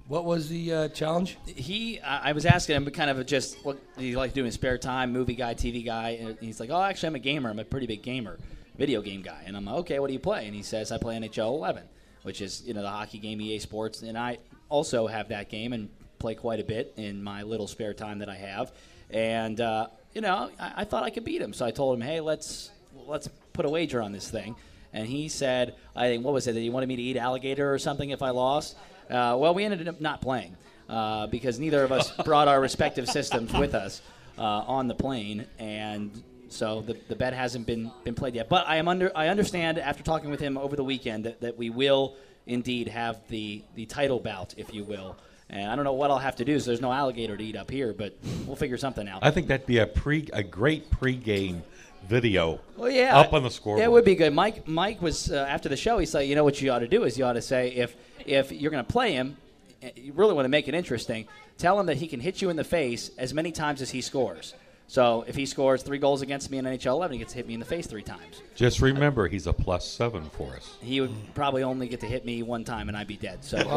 What 0.06 0.26
was 0.26 0.50
the 0.50 0.72
uh, 0.72 0.88
challenge? 0.88 1.38
He, 1.46 1.98
I 2.00 2.32
was 2.32 2.44
asking 2.44 2.76
him 2.76 2.90
kind 2.90 3.08
of 3.08 3.24
just 3.24 3.64
what 3.64 3.78
he 3.96 4.14
like 4.16 4.32
to 4.32 4.40
do 4.40 4.44
in 4.44 4.52
spare 4.52 4.76
time, 4.76 5.12
movie 5.12 5.34
guy, 5.34 5.54
TV 5.54 5.82
guy, 5.84 6.10
and 6.20 6.36
he's 6.40 6.60
like, 6.60 6.68
"Oh, 6.68 6.82
actually, 6.82 7.06
I'm 7.06 7.14
a 7.14 7.20
gamer. 7.20 7.48
I'm 7.48 7.58
a 7.58 7.64
pretty 7.64 7.86
big 7.86 8.02
gamer, 8.02 8.38
video 8.76 9.00
game 9.00 9.22
guy." 9.22 9.42
And 9.46 9.56
I'm 9.56 9.64
like, 9.64 9.76
"Okay, 9.76 9.98
what 9.98 10.08
do 10.08 10.12
you 10.12 10.18
play?" 10.18 10.46
And 10.46 10.54
he 10.54 10.62
says, 10.62 10.92
"I 10.92 10.98
play 10.98 11.16
NHL 11.16 11.54
11, 11.54 11.84
which 12.22 12.42
is 12.42 12.62
you 12.66 12.74
know 12.74 12.82
the 12.82 12.90
hockey 12.90 13.18
game, 13.18 13.40
EA 13.40 13.58
Sports, 13.58 14.02
and 14.02 14.18
I 14.18 14.38
also 14.68 15.06
have 15.06 15.28
that 15.28 15.48
game 15.48 15.72
and 15.72 15.88
play 16.18 16.34
quite 16.34 16.60
a 16.60 16.64
bit 16.64 16.92
in 16.96 17.22
my 17.22 17.42
little 17.42 17.66
spare 17.66 17.94
time 17.94 18.18
that 18.18 18.28
I 18.28 18.36
have." 18.36 18.72
And 19.08 19.58
uh, 19.58 19.86
you 20.12 20.20
know, 20.20 20.50
I, 20.60 20.72
I 20.76 20.84
thought 20.84 21.02
I 21.02 21.08
could 21.08 21.24
beat 21.24 21.40
him, 21.40 21.54
so 21.54 21.64
I 21.64 21.70
told 21.70 21.96
him, 21.96 22.02
"Hey, 22.02 22.20
let's 22.20 22.70
let's 23.06 23.30
put 23.54 23.64
a 23.64 23.70
wager 23.70 24.02
on 24.02 24.12
this 24.12 24.30
thing." 24.30 24.54
And 24.92 25.06
he 25.06 25.28
said, 25.28 25.76
"I 25.96 26.08
think 26.08 26.26
what 26.26 26.34
was 26.34 26.46
it 26.46 26.52
that 26.52 26.60
he 26.60 26.68
wanted 26.68 26.90
me 26.90 26.96
to 26.96 27.02
eat 27.02 27.16
alligator 27.16 27.72
or 27.72 27.78
something 27.78 28.10
if 28.10 28.20
I 28.20 28.30
lost." 28.30 28.76
Uh, 29.10 29.36
well, 29.38 29.54
we 29.54 29.64
ended 29.64 29.86
up 29.88 30.00
not 30.00 30.20
playing 30.20 30.56
uh, 30.88 31.26
because 31.26 31.58
neither 31.58 31.82
of 31.84 31.92
us 31.92 32.10
brought 32.24 32.48
our 32.48 32.60
respective 32.60 33.08
systems 33.08 33.52
with 33.52 33.74
us 33.74 34.02
uh, 34.38 34.42
on 34.42 34.88
the 34.88 34.94
plane, 34.94 35.46
and 35.58 36.22
so 36.48 36.82
the, 36.82 36.96
the 37.08 37.16
bet 37.16 37.32
hasn't 37.32 37.66
been, 37.66 37.90
been 38.04 38.14
played 38.14 38.34
yet. 38.34 38.48
But 38.48 38.66
I 38.68 38.76
am 38.76 38.88
under 38.88 39.10
I 39.16 39.28
understand 39.28 39.78
after 39.78 40.02
talking 40.02 40.30
with 40.30 40.40
him 40.40 40.56
over 40.56 40.76
the 40.76 40.84
weekend 40.84 41.24
that, 41.24 41.40
that 41.40 41.56
we 41.56 41.70
will 41.70 42.16
indeed 42.46 42.88
have 42.88 43.20
the 43.28 43.62
the 43.74 43.86
title 43.86 44.20
bout, 44.20 44.54
if 44.56 44.72
you 44.72 44.84
will. 44.84 45.16
And 45.50 45.70
I 45.70 45.76
don't 45.76 45.84
know 45.84 45.92
what 45.92 46.10
I'll 46.10 46.18
have 46.18 46.36
to 46.36 46.44
do. 46.44 46.58
So 46.58 46.70
there's 46.70 46.80
no 46.80 46.92
alligator 46.92 47.36
to 47.36 47.44
eat 47.44 47.54
up 47.54 47.70
here, 47.70 47.92
but 47.92 48.16
we'll 48.46 48.56
figure 48.56 48.78
something 48.78 49.06
out. 49.06 49.22
I 49.22 49.30
think 49.30 49.48
that'd 49.48 49.66
be 49.66 49.78
a 49.78 49.86
pre 49.86 50.28
a 50.32 50.42
great 50.42 50.90
pregame 50.90 51.62
video. 52.08 52.60
Well, 52.76 52.90
yeah, 52.90 53.18
up 53.18 53.32
on 53.32 53.42
the 53.42 53.50
scoreboard. 53.50 53.80
Yeah, 53.80 53.86
it 53.86 53.92
would 53.92 54.04
be 54.04 54.14
good. 54.14 54.32
Mike, 54.32 54.66
Mike 54.66 55.00
was 55.02 55.30
uh, 55.30 55.46
after 55.48 55.68
the 55.68 55.76
show. 55.76 55.98
He 55.98 56.06
said, 56.06 56.20
you 56.22 56.34
know 56.34 56.44
what 56.44 56.60
you 56.60 56.70
ought 56.70 56.80
to 56.80 56.88
do 56.88 57.04
is 57.04 57.18
you 57.18 57.24
ought 57.24 57.34
to 57.34 57.42
say 57.42 57.68
if 57.68 57.96
if 58.26 58.52
you're 58.52 58.70
going 58.70 58.84
to 58.84 58.92
play 58.92 59.12
him, 59.12 59.36
eh, 59.82 59.90
you 59.96 60.12
really 60.12 60.34
want 60.34 60.44
to 60.44 60.50
make 60.50 60.68
it 60.68 60.74
interesting. 60.74 61.26
Tell 61.58 61.78
him 61.78 61.86
that 61.86 61.96
he 61.96 62.06
can 62.06 62.20
hit 62.20 62.42
you 62.42 62.50
in 62.50 62.56
the 62.56 62.64
face 62.64 63.10
as 63.18 63.32
many 63.32 63.52
times 63.52 63.80
as 63.80 63.90
he 63.90 64.00
scores. 64.00 64.54
So 64.86 65.24
if 65.26 65.34
he 65.34 65.46
scores 65.46 65.82
three 65.82 65.98
goals 65.98 66.20
against 66.20 66.50
me 66.50 66.58
in 66.58 66.64
NHL 66.66 66.92
11, 66.92 67.14
he 67.14 67.18
gets 67.18 67.32
to 67.32 67.38
hit 67.38 67.48
me 67.48 67.54
in 67.54 67.60
the 67.60 67.66
face 67.66 67.86
three 67.86 68.02
times. 68.02 68.42
Just 68.54 68.80
remember, 68.82 69.28
he's 69.28 69.46
a 69.46 69.52
plus 69.52 69.88
seven 69.88 70.28
for 70.30 70.54
us. 70.54 70.76
He 70.82 71.00
would 71.00 71.14
probably 71.34 71.62
only 71.62 71.88
get 71.88 72.00
to 72.00 72.06
hit 72.06 72.24
me 72.24 72.42
one 72.42 72.64
time, 72.64 72.88
and 72.88 72.96
I'd 72.96 73.06
be 73.06 73.16
dead. 73.16 73.42
So 73.42 73.58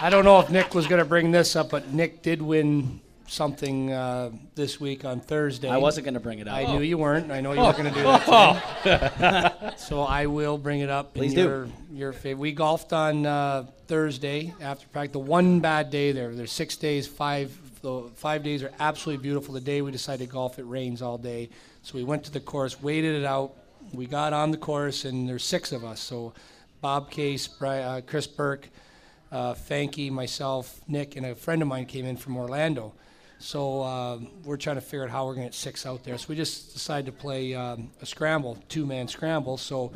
I 0.00 0.08
don't 0.10 0.24
know 0.24 0.40
if 0.40 0.50
Nick 0.50 0.74
was 0.74 0.86
going 0.86 0.98
to 0.98 1.04
bring 1.04 1.30
this 1.30 1.54
up, 1.54 1.70
but 1.70 1.92
Nick 1.92 2.22
did 2.22 2.42
win 2.42 3.00
something 3.34 3.92
uh, 3.92 4.30
this 4.54 4.80
week 4.80 5.04
on 5.04 5.20
Thursday. 5.20 5.68
I 5.68 5.76
wasn't 5.78 6.04
going 6.04 6.14
to 6.14 6.20
bring 6.20 6.38
it 6.38 6.48
up. 6.48 6.54
I 6.54 6.64
knew 6.64 6.80
you 6.80 6.96
weren't. 6.96 7.30
I 7.30 7.40
know 7.40 7.52
you 7.52 7.60
weren't 7.60 7.76
going 7.76 7.92
to 7.92 7.98
do 7.98 8.04
that. 8.04 8.82
today. 8.82 9.74
so 9.76 10.02
I 10.02 10.26
will 10.26 10.56
bring 10.56 10.80
it 10.80 10.88
up. 10.90 11.14
Please 11.14 11.32
in 11.32 11.36
do. 11.36 11.42
your, 11.42 11.68
Your 11.92 12.12
fav- 12.12 12.36
We 12.38 12.52
golfed 12.52 12.92
on 12.92 13.26
uh, 13.26 13.66
Thursday 13.88 14.54
after 14.60 14.86
practice. 14.88 15.12
The 15.12 15.18
one 15.18 15.60
bad 15.60 15.90
day 15.90 16.12
there. 16.12 16.34
There's 16.34 16.52
six 16.52 16.76
days. 16.76 17.06
Five 17.06 17.58
the 17.82 18.10
five 18.14 18.42
days 18.42 18.62
are 18.62 18.72
absolutely 18.80 19.22
beautiful. 19.22 19.52
The 19.52 19.60
day 19.60 19.82
we 19.82 19.90
decided 19.90 20.26
to 20.26 20.32
golf, 20.32 20.58
it 20.58 20.64
rains 20.64 21.02
all 21.02 21.18
day. 21.18 21.50
So 21.82 21.94
we 21.96 22.04
went 22.04 22.24
to 22.24 22.30
the 22.30 22.40
course, 22.40 22.80
waited 22.80 23.14
it 23.14 23.26
out. 23.26 23.54
We 23.92 24.06
got 24.06 24.32
on 24.32 24.50
the 24.50 24.56
course, 24.56 25.04
and 25.04 25.28
there's 25.28 25.44
six 25.44 25.70
of 25.70 25.84
us. 25.84 26.00
So 26.00 26.32
Bob 26.80 27.10
Case, 27.10 27.46
Bri- 27.46 27.82
uh, 27.82 28.00
Chris 28.00 28.26
Burke, 28.26 28.70
uh, 29.30 29.52
Fanky, 29.52 30.10
myself, 30.10 30.80
Nick, 30.88 31.16
and 31.16 31.26
a 31.26 31.34
friend 31.34 31.60
of 31.60 31.68
mine 31.68 31.84
came 31.84 32.06
in 32.06 32.16
from 32.16 32.36
Orlando. 32.36 32.94
So 33.38 33.82
um, 33.82 34.28
we're 34.44 34.56
trying 34.56 34.76
to 34.76 34.82
figure 34.82 35.04
out 35.04 35.10
how 35.10 35.26
we're 35.26 35.34
going 35.34 35.46
to 35.46 35.50
get 35.50 35.54
six 35.54 35.84
out 35.84 36.02
there. 36.04 36.16
So 36.16 36.26
we 36.28 36.36
just 36.36 36.72
decided 36.72 37.06
to 37.06 37.12
play 37.12 37.54
um, 37.54 37.90
a 38.00 38.06
scramble, 38.06 38.58
two-man 38.68 39.08
scramble. 39.08 39.56
So 39.58 39.92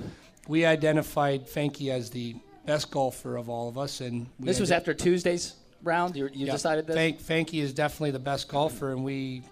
we 0.48 0.66
identified 0.66 1.46
Fanky 1.46 1.90
as 1.90 2.10
the 2.10 2.36
best 2.66 2.90
golfer 2.90 3.36
of 3.36 3.48
all 3.48 3.68
of 3.68 3.78
us, 3.78 4.00
and 4.00 4.26
we 4.38 4.46
This 4.46 4.60
was 4.60 4.70
after 4.70 4.92
Tuesday's 4.92 5.54
round. 5.82 6.16
You, 6.16 6.28
you 6.32 6.46
yeah, 6.46 6.52
decided 6.52 6.86
this. 6.86 6.96
Fank, 6.96 7.20
Fanky 7.20 7.62
is 7.62 7.72
definitely 7.72 8.10
the 8.10 8.18
best 8.18 8.48
golfer, 8.48 8.92
and 8.92 9.04
we 9.04 9.42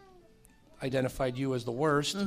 identified 0.82 1.36
you 1.38 1.54
as 1.54 1.64
the 1.64 1.72
worst. 1.72 2.16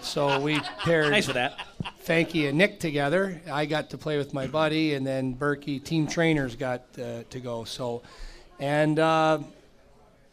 So 0.00 0.40
we 0.40 0.60
paired 0.84 1.06
Mm-hmm. 1.06 1.12
Thanks 1.12 1.26
for 1.26 1.32
that. 1.32 1.58
Fanky 2.04 2.48
and 2.48 2.58
Nick 2.58 2.78
together. 2.80 3.40
I 3.50 3.64
got 3.64 3.90
to 3.90 3.98
play 3.98 4.18
with 4.18 4.34
my 4.34 4.46
buddy, 4.46 4.94
and 4.94 5.06
then 5.06 5.34
Berkey 5.34 5.82
team 5.82 6.06
trainers 6.06 6.54
got 6.54 6.82
uh, 6.98 7.22
to 7.30 7.40
go. 7.40 7.64
So, 7.64 8.02
and 8.60 8.98
uh, 8.98 9.38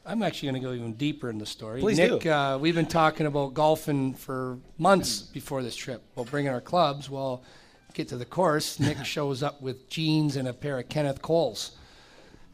I'm 0.06 0.22
actually 0.22 0.50
going 0.50 0.62
to 0.62 0.68
go 0.68 0.74
even 0.74 0.94
deeper 0.94 1.30
in 1.30 1.38
the 1.38 1.46
story. 1.46 1.80
Please 1.80 1.98
Nick, 1.98 2.22
do. 2.22 2.30
Uh, 2.30 2.58
we've 2.58 2.76
been 2.76 2.86
talking 2.86 3.26
about 3.26 3.54
golfing 3.54 4.14
for 4.14 4.60
months 4.78 5.22
before 5.22 5.64
this 5.64 5.76
trip. 5.76 6.04
Well, 6.16 6.26
bringing 6.26 6.52
our 6.52 6.60
clubs. 6.62 7.10
Well, 7.10 7.44
get 7.94 8.10
to 8.10 8.18
the 8.18 8.26
course. 8.26 8.80
Nick 8.82 9.06
shows 9.06 9.42
up 9.44 9.62
with 9.62 9.90
jeans 9.90 10.36
and 10.36 10.48
a 10.48 10.54
pair 10.54 10.78
of 10.80 10.90
Kenneth 10.90 11.22
Coles 11.22 11.78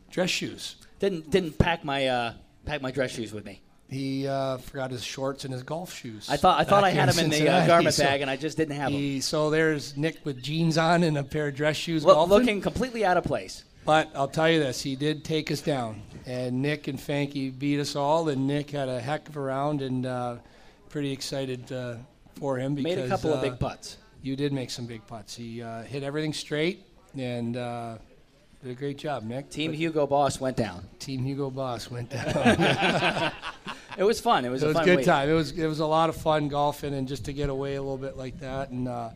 dress 0.09 0.29
shoes. 0.29 0.75
Didn't 0.99 1.29
didn't 1.29 1.57
pack 1.57 1.83
my 1.83 2.07
uh, 2.07 2.33
pack 2.65 2.81
my 2.81 2.91
dress 2.91 3.11
shoes 3.11 3.33
with 3.33 3.45
me. 3.45 3.61
He 3.89 4.27
uh, 4.27 4.57
forgot 4.57 4.91
his 4.91 5.03
shorts 5.03 5.45
and 5.45 5.53
his 5.53 5.63
golf 5.63 5.93
shoes. 5.93 6.29
I 6.29 6.37
thought 6.37 6.59
I 6.59 6.63
thought 6.63 6.83
I 6.83 6.91
had 6.91 7.09
them 7.09 7.25
in 7.25 7.31
the 7.31 7.49
uh, 7.49 7.65
garment 7.65 7.95
so 7.95 8.03
bag, 8.03 8.21
and 8.21 8.29
I 8.29 8.35
just 8.35 8.57
didn't 8.57 8.75
have 8.75 8.91
them. 8.91 8.99
he- 8.99 9.21
so 9.21 9.49
there's 9.49 9.97
Nick 9.97 10.19
with 10.25 10.43
jeans 10.43 10.77
on 10.77 11.03
and 11.03 11.17
a 11.17 11.23
pair 11.23 11.47
of 11.47 11.55
dress 11.55 11.75
shoes. 11.77 12.05
Lo- 12.05 12.13
golfing. 12.13 12.37
looking 12.37 12.61
completely 12.61 13.03
out 13.03 13.17
of 13.17 13.23
place. 13.23 13.63
But 13.85 14.09
I'll 14.15 14.27
tell 14.27 14.49
you 14.49 14.59
this, 14.59 14.81
he 14.81 14.95
did 14.95 15.23
take 15.23 15.51
us 15.51 15.61
down. 15.61 16.01
And 16.25 16.61
Nick 16.61 16.87
and 16.87 16.99
Fanky 16.99 17.57
beat 17.57 17.79
us 17.79 17.95
all, 17.95 18.29
and 18.29 18.45
Nick 18.45 18.71
had 18.71 18.87
a 18.87 18.99
heck 18.99 19.27
of 19.29 19.35
a 19.37 19.39
round, 19.39 19.81
and 19.81 20.05
uh, 20.05 20.35
pretty 20.89 21.11
excited 21.11 21.71
uh, 21.71 21.95
for 22.35 22.57
him 22.57 22.75
because 22.75 22.95
Made 22.97 23.05
a 23.05 23.07
couple 23.07 23.33
of 23.33 23.39
uh, 23.39 23.41
big 23.41 23.59
putts. 23.59 23.97
You 24.21 24.35
did 24.35 24.53
make 24.53 24.69
some 24.69 24.85
big 24.85 25.05
putts. 25.07 25.35
He 25.35 25.63
uh, 25.63 25.83
hit 25.83 26.03
everything 26.03 26.33
straight, 26.33 26.85
and 27.17 27.57
uh, 27.57 27.97
did 28.61 28.71
a 28.71 28.75
great 28.75 28.97
job, 28.97 29.23
Nick. 29.23 29.49
Team 29.49 29.71
But 29.71 29.77
Hugo 29.79 30.05
Boss 30.05 30.39
went 30.39 30.57
down. 30.57 30.83
Team 30.99 31.23
Hugo 31.23 31.49
Boss 31.49 31.89
went 31.89 32.09
down. 32.09 33.31
It 33.97 34.03
was 34.03 34.21
fun. 34.21 34.45
It 34.45 34.49
was 34.49 34.63
it 34.63 34.67
a 34.67 34.69
was 34.69 34.75
a 34.75 34.79
fun 34.79 34.85
good 34.85 34.97
week. 34.99 35.05
time. 35.05 35.27
It 35.29 35.33
was 35.33 35.51
it 35.51 35.67
was 35.67 35.81
a 35.81 35.85
lot 35.85 36.07
of 36.07 36.15
fun 36.15 36.47
golfing, 36.47 36.93
and 36.93 37.05
just 37.05 37.25
to 37.25 37.33
get 37.33 37.49
away 37.49 37.75
a 37.75 37.81
little 37.81 37.97
bit 37.97 38.15
like 38.15 38.39
that, 38.39 38.69
and 38.69 38.87
uh, 38.87 39.09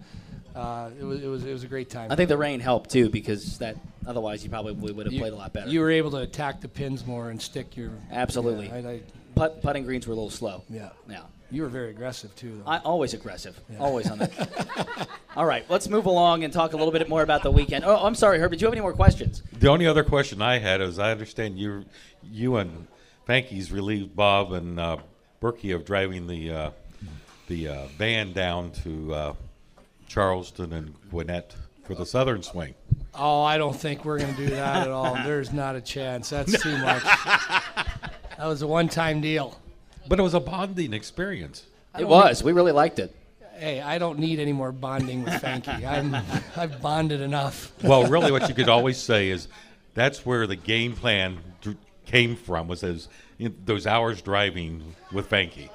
uh, 0.56 0.89
it 1.00 1.04
was 1.04 1.24
it 1.24 1.28
was 1.28 1.46
it 1.46 1.52
was 1.52 1.63
a 1.63 1.68
great 1.68 1.89
time. 1.89 2.12
I 2.12 2.16
think 2.16 2.30
the 2.30 2.38
rain 2.38 2.60
helped 2.60 2.89
too 2.92 3.10
because 3.10 3.58
that 3.60 3.76
otherwise 4.06 4.44
you 4.44 4.50
probably 4.50 4.74
would 4.74 5.06
have 5.06 5.16
played 5.16 5.34
a 5.34 5.36
lot 5.36 5.54
better. 5.54 5.70
You 5.70 5.80
were 5.82 5.92
able 5.92 6.12
to 6.12 6.18
attack 6.18 6.62
the 6.62 6.68
pins 6.68 7.06
more 7.06 7.30
and 7.30 7.42
stick 7.42 7.76
your 7.78 7.92
Absolutely. 8.12 8.68
Yeah, 8.68 8.76
I- 8.76 8.92
I- 8.94 9.02
Putt, 9.36 9.63
putting 9.63 9.84
greens 9.84 10.06
were 10.06 10.13
a 10.13 10.16
little 10.16 10.30
slow. 10.30 10.63
yeah. 10.70 10.89
Yeah. 11.10 11.22
You 11.50 11.63
were 11.63 11.68
very 11.68 11.89
aggressive 11.92 12.36
too, 12.36 12.62
though. 12.63 12.70
I, 12.70 12.80
always 12.80 13.13
aggressive. 13.13 13.60
Always 13.80 14.10
on 14.10 14.20
that. 14.20 15.08
All 15.36 15.46
right, 15.46 15.66
let's 15.70 15.88
move 15.88 16.06
along 16.08 16.44
and 16.44 16.52
talk 16.54 16.74
a 16.74 16.78
little 16.78 16.92
bit 16.92 17.08
more 17.10 17.22
about 17.24 17.42
the 17.44 17.50
weekend. 17.52 17.84
Oh, 17.86 17.96
I'm 18.06 18.13
sorry, 18.16 18.39
Herb. 18.39 18.52
Did 18.52 18.62
you 18.62 18.66
have 18.68 18.74
any 18.74 18.82
more 18.82 18.94
questions? 18.94 19.42
The 19.54 19.70
only 19.70 19.86
other 19.88 20.04
question 20.04 20.42
I 20.42 20.58
had 20.60 20.82
is 20.82 20.98
I 21.00 21.12
understand 21.12 21.58
you, 21.60 21.86
you 22.24 22.56
and 22.58 22.88
Fanky's 23.28 23.72
relieved 23.72 24.16
Bob 24.16 24.52
and 24.54 24.80
uh, 24.80 24.98
Berkey 25.42 25.76
of 25.76 25.86
driving 25.86 26.26
the 26.28 26.52
uh, 26.52 26.70
the 27.48 27.68
uh, 27.68 27.86
van 27.98 28.34
down 28.34 28.72
to 28.84 29.13
uh, 29.13 29.34
Charleston 30.13 30.73
and 30.73 30.93
Gwinnett 31.10 31.56
for 31.86 31.95
the 31.95 32.06
Southern 32.06 32.43
Swing. 32.43 32.76
oh, 33.15 33.41
I 33.41 33.58
don't 33.58 33.76
think 33.76 34.06
we're 34.06 34.19
going 34.19 34.36
to 34.36 34.45
do 34.45 34.49
that 34.52 34.84
at 34.86 34.91
all. 34.91 35.15
There's 35.26 35.52
not 35.52 35.76
a 35.76 35.82
chance. 35.82 36.30
That's 36.30 36.62
too 36.62 36.78
much. 36.78 37.02
that 38.38 38.45
was 38.45 38.62
a 38.62 38.67
one-time 38.67 39.21
deal. 39.21 39.60
But 40.08 40.19
it 40.19 40.21
was 40.21 40.36
a 40.36 40.39
bonding 40.39 40.93
experience. 40.93 41.65
It 41.97 42.08
was. 42.08 42.43
We 42.43 42.52
really 42.52 42.71
liked 42.71 42.99
it. 42.99 43.15
Hey, 43.56 43.82
I 43.82 43.97
don't 43.97 44.19
need 44.19 44.39
any 44.39 44.54
more 44.54 44.71
bonding 44.71 45.23
with 45.23 45.34
Fanky. 45.34 45.84
I'm 45.88 46.15
I've 46.56 46.80
bonded 46.80 47.21
enough. 47.21 47.71
Well, 47.84 48.06
really, 48.06 48.32
what 48.32 48.47
you 48.47 48.54
could 48.54 48.69
always 48.69 48.97
say 48.97 49.32
is 49.32 49.47
that's 49.95 50.23
where 50.26 50.45
the 50.45 50.56
game 50.56 50.93
plan 50.93 51.39
came 52.06 52.36
from 52.36 52.67
was 52.67 52.82
those 52.82 53.08
those 53.65 53.88
hours 53.88 54.21
driving 54.21 54.95
with 55.12 55.28
Fanky. 55.30 55.69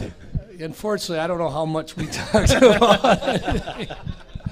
Unfortunately, 0.60 1.18
I 1.18 1.26
don't 1.26 1.38
know 1.38 1.48
how 1.48 1.64
much 1.64 1.96
we 1.96 2.06
talked 2.06 2.52
about. 2.52 3.98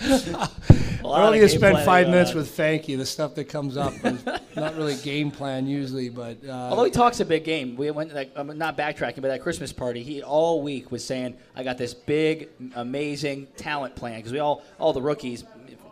I 0.00 1.22
only 1.22 1.38
game 1.38 1.48
spend 1.48 1.78
five 1.84 2.08
minutes 2.08 2.30
on. 2.32 2.36
with 2.38 2.56
Fanky. 2.56 2.96
The 2.96 3.06
stuff 3.06 3.34
that 3.36 3.44
comes 3.44 3.76
up 3.76 3.92
is 4.04 4.24
not 4.56 4.76
really 4.76 4.96
game 4.96 5.30
plan 5.30 5.66
usually, 5.66 6.08
but 6.08 6.38
uh, 6.46 6.52
Although 6.52 6.84
he 6.84 6.90
talks 6.90 7.20
a 7.20 7.24
big 7.24 7.44
game, 7.44 7.76
we 7.76 7.90
went 7.90 8.14
like 8.14 8.32
I'm 8.36 8.56
not 8.58 8.76
backtracking, 8.76 9.22
but 9.22 9.28
that 9.28 9.42
Christmas 9.42 9.72
party, 9.72 10.02
he 10.02 10.22
all 10.22 10.62
week 10.62 10.90
was 10.90 11.04
saying, 11.04 11.36
"I 11.54 11.62
got 11.62 11.78
this 11.78 11.94
big, 11.94 12.48
amazing 12.74 13.46
talent 13.56 13.94
plan." 13.94 14.18
Because 14.18 14.32
we 14.32 14.38
all, 14.38 14.62
all 14.78 14.92
the 14.92 15.02
rookies, 15.02 15.44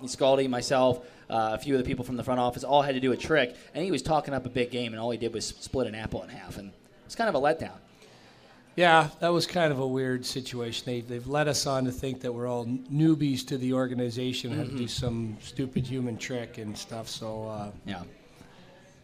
Skalde, 0.04 0.48
myself, 0.48 1.06
uh, 1.30 1.50
a 1.52 1.58
few 1.58 1.74
of 1.74 1.82
the 1.82 1.86
people 1.86 2.04
from 2.04 2.16
the 2.16 2.24
front 2.24 2.40
office, 2.40 2.64
all 2.64 2.82
had 2.82 2.94
to 2.94 3.00
do 3.00 3.12
a 3.12 3.16
trick, 3.16 3.54
and 3.74 3.84
he 3.84 3.90
was 3.90 4.02
talking 4.02 4.34
up 4.34 4.46
a 4.46 4.50
big 4.50 4.70
game, 4.70 4.92
and 4.92 5.00
all 5.00 5.10
he 5.10 5.18
did 5.18 5.32
was 5.32 5.46
split 5.46 5.86
an 5.86 5.94
apple 5.94 6.22
in 6.22 6.28
half, 6.28 6.58
and 6.58 6.72
it's 7.06 7.14
kind 7.14 7.28
of 7.28 7.34
a 7.34 7.40
letdown. 7.40 7.76
Yeah, 8.76 9.08
that 9.20 9.28
was 9.32 9.46
kind 9.46 9.70
of 9.72 9.78
a 9.78 9.86
weird 9.86 10.26
situation. 10.26 10.82
They, 10.86 11.00
they've 11.00 11.26
led 11.26 11.46
us 11.46 11.66
on 11.66 11.84
to 11.84 11.92
think 11.92 12.20
that 12.22 12.32
we're 12.32 12.48
all 12.48 12.66
newbies 12.66 13.46
to 13.46 13.56
the 13.58 13.72
organization, 13.72 14.50
had 14.56 14.68
to 14.70 14.76
do 14.76 14.88
some 14.88 15.36
stupid 15.40 15.86
human 15.86 16.16
trick 16.18 16.58
and 16.58 16.76
stuff. 16.76 17.08
So, 17.08 17.46
uh, 17.48 17.70
Yeah. 17.86 18.02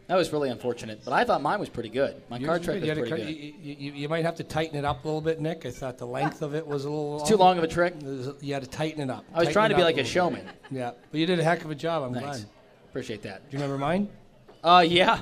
That 0.09 0.17
was 0.17 0.33
really 0.33 0.49
unfortunate, 0.51 1.03
but 1.05 1.13
I 1.13 1.23
thought 1.23 1.41
mine 1.41 1.61
was 1.61 1.69
pretty 1.69 1.89
good. 1.89 2.21
My 2.29 2.37
Yours 2.39 2.49
card 2.49 2.63
trick 2.65 2.81
was 2.81 2.89
You, 2.89 2.95
pretty 2.95 3.09
card- 3.11 3.21
good. 3.21 3.31
you, 3.33 3.55
you, 3.79 3.93
you 3.93 4.09
might 4.09 4.25
have 4.25 4.35
to 4.39 4.43
tighten 4.43 4.77
it 4.77 4.85
up 4.85 5.05
a 5.05 5.07
little 5.07 5.21
bit, 5.21 5.41
Nick. 5.41 5.65
I 5.65 5.71
thought 5.71 5.99
the 5.99 6.07
length 6.07 6.43
of 6.43 6.53
it 6.57 6.67
was 6.67 6.85
a 6.85 6.91
little. 6.91 7.21
It's 7.21 7.29
too 7.29 7.37
long 7.37 7.59
of 7.59 7.63
a 7.63 7.69
trick. 7.69 7.95
You 8.41 8.53
had 8.55 8.65
to 8.65 8.69
tighten 8.69 9.01
it 9.03 9.09
up. 9.09 9.25
I 9.33 9.39
was 9.39 9.45
Tighten 9.47 9.53
trying 9.53 9.71
to 9.71 9.77
be 9.77 9.85
like 9.85 9.99
a 9.99 10.05
showman. 10.05 10.47
bit. 10.47 10.79
Yeah, 10.79 10.91
but 11.13 11.21
you 11.21 11.27
did 11.27 11.39
a 11.39 11.45
heck 11.45 11.65
of 11.65 11.71
a 11.71 11.77
job. 11.77 12.03
I'm 12.03 12.13
Thanks. 12.15 12.39
glad. 12.41 12.49
Appreciate 12.89 13.23
that. 13.23 13.49
Do 13.49 13.57
you 13.57 13.63
remember 13.63 13.79
mine? 13.79 14.09
Uh, 14.65 14.85
yeah, 14.85 15.21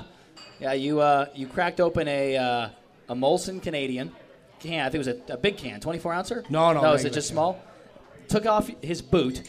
yeah. 0.59 0.73
You 0.73 1.01
uh, 1.01 1.27
you 1.35 1.45
cracked 1.45 1.79
open 1.79 2.07
a 2.07 2.37
uh, 2.37 2.69
a 3.09 3.13
Molson 3.15 3.61
Canadian 3.61 4.11
can. 4.59 4.85
I 4.85 4.89
think 4.89 5.05
it 5.05 5.07
was 5.15 5.29
a, 5.29 5.33
a 5.33 5.37
big 5.37 5.57
can, 5.57 5.79
24 5.79 6.13
ouncer. 6.13 6.43
No, 6.49 6.73
no, 6.73 6.81
No, 6.81 6.93
is 6.93 7.05
it 7.05 7.13
just 7.13 7.27
small? 7.27 7.61
Took 8.27 8.45
off 8.45 8.69
his 8.81 9.01
boot, 9.01 9.41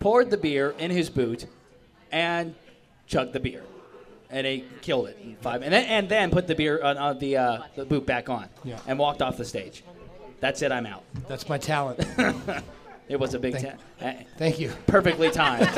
poured 0.00 0.30
the 0.30 0.36
beer 0.36 0.74
in 0.78 0.90
his 0.90 1.08
boot, 1.10 1.46
and 2.10 2.54
chugged 3.06 3.32
the 3.32 3.40
beer, 3.40 3.62
and 4.30 4.46
he 4.46 4.64
killed 4.82 5.08
it 5.08 5.18
in 5.22 5.36
five. 5.36 5.62
And 5.62 5.72
then 5.72 5.84
and 5.86 6.08
then 6.08 6.30
put 6.30 6.46
the 6.46 6.54
beer 6.54 6.82
on, 6.82 6.98
on 6.98 7.18
the 7.18 7.36
uh, 7.38 7.62
the 7.76 7.84
boot 7.84 8.04
back 8.06 8.28
on, 8.28 8.48
Yeah. 8.64 8.78
and 8.86 8.98
walked 8.98 9.22
off 9.22 9.36
the 9.38 9.44
stage. 9.44 9.82
That's 10.40 10.60
it. 10.62 10.72
I'm 10.72 10.86
out. 10.86 11.04
That's 11.28 11.48
my 11.48 11.58
talent. 11.58 12.04
It 13.08 13.18
was 13.20 13.34
a 13.34 13.38
big 13.38 13.54
Thank- 13.58 13.78
ten. 13.98 14.08
uh, 14.08 14.22
Thank 14.38 14.58
you. 14.58 14.72
perfectly 14.86 15.30
timed. 15.30 15.66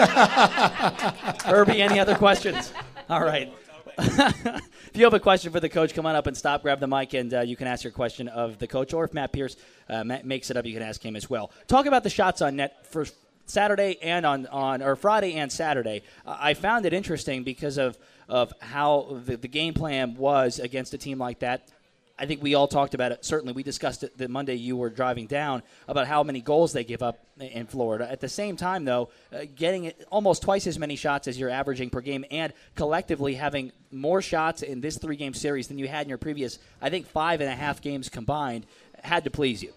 Herbie, 1.45 1.83
any 1.83 1.99
other 1.99 2.15
questions? 2.15 2.73
All 3.09 3.25
right. 3.25 3.53
if 3.99 4.93
you 4.95 5.05
have 5.05 5.15
a 5.15 5.21
question 5.21 5.53
for 5.53 5.61
the 5.61 5.69
coach, 5.69 5.95
come 5.95 6.07
on 6.07 6.17
up 6.17 6.27
and 6.27 6.37
stop, 6.37 6.63
grab 6.63 6.81
the 6.81 6.87
mic, 6.87 7.15
and 7.15 7.33
uh, 7.33 7.41
you 7.41 7.57
can 7.57 7.67
ask 7.67 7.85
your 7.85 7.93
question 7.93 8.29
of 8.29 8.59
the 8.59 8.67
coach. 8.67 8.93
Or 8.93 9.05
if 9.05 9.15
Matt 9.15 9.33
Pierce 9.33 9.57
uh, 9.89 10.03
ma- 10.05 10.19
makes 10.25 10.51
it 10.51 10.57
up, 10.57 10.67
you 10.67 10.75
can 10.75 10.83
ask 10.83 11.05
him 11.05 11.17
as 11.17 11.31
well. 11.31 11.51
Talk 11.69 11.87
about 11.87 12.03
the 12.03 12.11
shots 12.11 12.43
on 12.43 12.57
net 12.57 12.87
for 12.87 13.07
Saturday 13.47 13.99
and 14.03 14.27
on, 14.27 14.47
on 14.47 14.83
or 14.83 14.97
Friday 14.97 15.35
and 15.35 15.53
Saturday. 15.53 16.03
Uh, 16.27 16.37
I 16.41 16.55
found 16.55 16.87
it 16.87 16.93
interesting 16.93 17.45
because 17.45 17.79
of 17.79 17.97
of 18.29 18.53
how 18.61 19.21
the, 19.27 19.37
the 19.37 19.49
game 19.49 19.75
plan 19.75 20.15
was 20.17 20.59
against 20.59 20.95
a 20.95 20.99
team 20.99 21.19
like 21.19 21.41
that. 21.41 21.69
I 22.17 22.27
think 22.27 22.43
we 22.43 22.55
all 22.55 22.69
talked 22.69 22.95
about 22.95 23.11
it. 23.11 23.25
Certainly, 23.25 23.55
we 23.55 23.65
discussed 23.65 24.05
it 24.05 24.17
the 24.17 24.29
Monday 24.29 24.55
you 24.55 24.77
were 24.77 24.89
driving 24.89 25.27
down 25.27 25.63
about 25.89 26.07
how 26.07 26.23
many 26.23 26.41
goals 26.41 26.73
they 26.73 26.85
give 26.85 27.03
up 27.03 27.19
in 27.41 27.67
Florida. 27.67 28.09
At 28.09 28.21
the 28.21 28.29
same 28.29 28.57
time, 28.57 28.85
though, 28.85 29.11
uh, 29.33 29.47
getting 29.57 29.93
almost 30.11 30.43
twice 30.43 30.69
as 30.69 30.79
many 30.79 30.95
shots 30.95 31.27
as 31.27 31.39
you're 31.39 31.51
averaging 31.51 31.91
per 31.91 32.01
game, 32.01 32.25
and 32.31 32.53
collectively 32.77 33.35
having 33.35 33.73
more 33.91 34.23
shots 34.23 34.63
in 34.63 34.81
this 34.81 34.97
three-game 34.97 35.35
series 35.35 35.67
than 35.67 35.77
you 35.79 35.89
had 35.89 36.07
in 36.07 36.09
your 36.09 36.19
previous, 36.19 36.61
I 36.81 36.89
think, 36.89 37.09
five 37.09 37.41
and 37.41 37.51
a 37.51 37.55
half 37.57 37.81
games 37.81 38.09
combined, 38.09 38.67
had 39.03 39.25
to 39.25 39.31
please 39.31 39.61
you. 39.61 39.73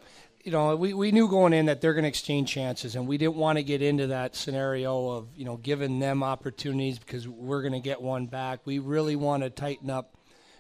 you 0.48 0.52
know, 0.52 0.78
we, 0.78 0.94
we 0.94 1.12
knew 1.12 1.28
going 1.28 1.52
in 1.52 1.66
that 1.66 1.82
they're 1.82 1.94
going 1.94 2.04
to 2.04 2.10
exchange 2.10 2.50
chances, 2.50 2.96
and 2.96 3.06
we 3.06 3.18
didn't 3.18 3.36
want 3.36 3.58
to 3.58 3.64
get 3.64 3.82
into 3.82 4.08
that 4.08 4.34
scenario 4.34 5.10
of, 5.10 5.28
you 5.36 5.44
know, 5.44 5.58
giving 5.58 6.00
them 6.00 6.24
opportunities 6.24 7.00
because 7.00 7.28
we're 7.28 7.62
going 7.62 7.74
to 7.74 7.82
get 7.82 8.02
one 8.02 8.28
back. 8.28 8.62
We 8.64 8.80
really 8.80 9.18
want 9.18 9.44
to 9.44 9.50
tighten 9.50 9.90
up, 9.90 10.16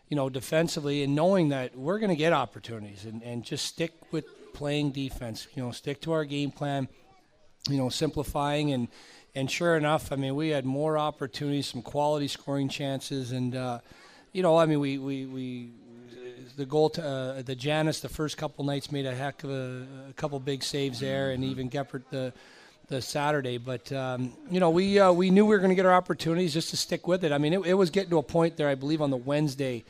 you 0.09 0.15
know, 0.15 0.29
defensively 0.29 1.03
and 1.03 1.15
knowing 1.15 1.49
that 1.49 1.75
we're 1.77 1.99
going 1.99 2.09
to 2.09 2.15
get 2.15 2.33
opportunities 2.33 3.05
and, 3.05 3.21
and 3.23 3.43
just 3.43 3.65
stick 3.65 3.93
with 4.11 4.25
playing 4.53 4.91
defense, 4.91 5.47
you 5.53 5.63
know, 5.63 5.71
stick 5.71 6.01
to 6.01 6.11
our 6.13 6.25
game 6.25 6.51
plan, 6.51 6.87
you 7.69 7.77
know, 7.77 7.89
simplifying 7.89 8.71
and, 8.71 8.87
and 9.35 9.51
sure 9.51 9.77
enough, 9.77 10.11
I 10.11 10.15
mean, 10.15 10.35
we 10.35 10.49
had 10.49 10.65
more 10.65 10.97
opportunities, 10.97 11.67
some 11.67 11.81
quality 11.81 12.27
scoring 12.27 12.69
chances, 12.69 13.31
and, 13.31 13.55
uh, 13.55 13.79
you 14.33 14.41
know, 14.41 14.57
I 14.57 14.65
mean, 14.65 14.79
we, 14.79 14.97
we, 14.97 15.25
we 15.25 15.69
the 16.55 16.65
goal 16.65 16.89
to, 16.91 17.05
uh, 17.05 17.41
the 17.43 17.55
Janice 17.55 17.99
the 17.99 18.09
first 18.09 18.35
couple 18.37 18.65
nights 18.65 18.91
made 18.91 19.05
a 19.05 19.13
heck 19.13 19.43
of 19.43 19.51
a, 19.51 19.85
a 20.09 20.13
couple 20.13 20.39
big 20.39 20.63
saves 20.63 20.99
there, 20.99 21.31
and 21.31 21.43
even 21.43 21.69
Geppert 21.69 22.03
the 22.09 22.33
the 22.87 23.01
Saturday. 23.01 23.57
But 23.57 23.91
um, 23.91 24.33
you 24.49 24.59
know, 24.59 24.69
we 24.69 24.99
uh, 24.99 25.11
we 25.11 25.29
knew 25.29 25.45
we 25.45 25.55
were 25.55 25.59
going 25.59 25.69
to 25.69 25.75
get 25.75 25.85
our 25.85 25.93
opportunities 25.93 26.53
just 26.53 26.69
to 26.71 26.77
stick 26.77 27.07
with 27.07 27.23
it. 27.23 27.31
I 27.31 27.37
mean, 27.37 27.53
it, 27.53 27.65
it 27.65 27.73
was 27.73 27.89
getting 27.89 28.09
to 28.11 28.17
a 28.17 28.23
point 28.23 28.57
there, 28.57 28.69
I 28.69 28.75
believe, 28.75 29.01
on 29.01 29.09
the 29.09 29.17
Wednesday 29.17 29.83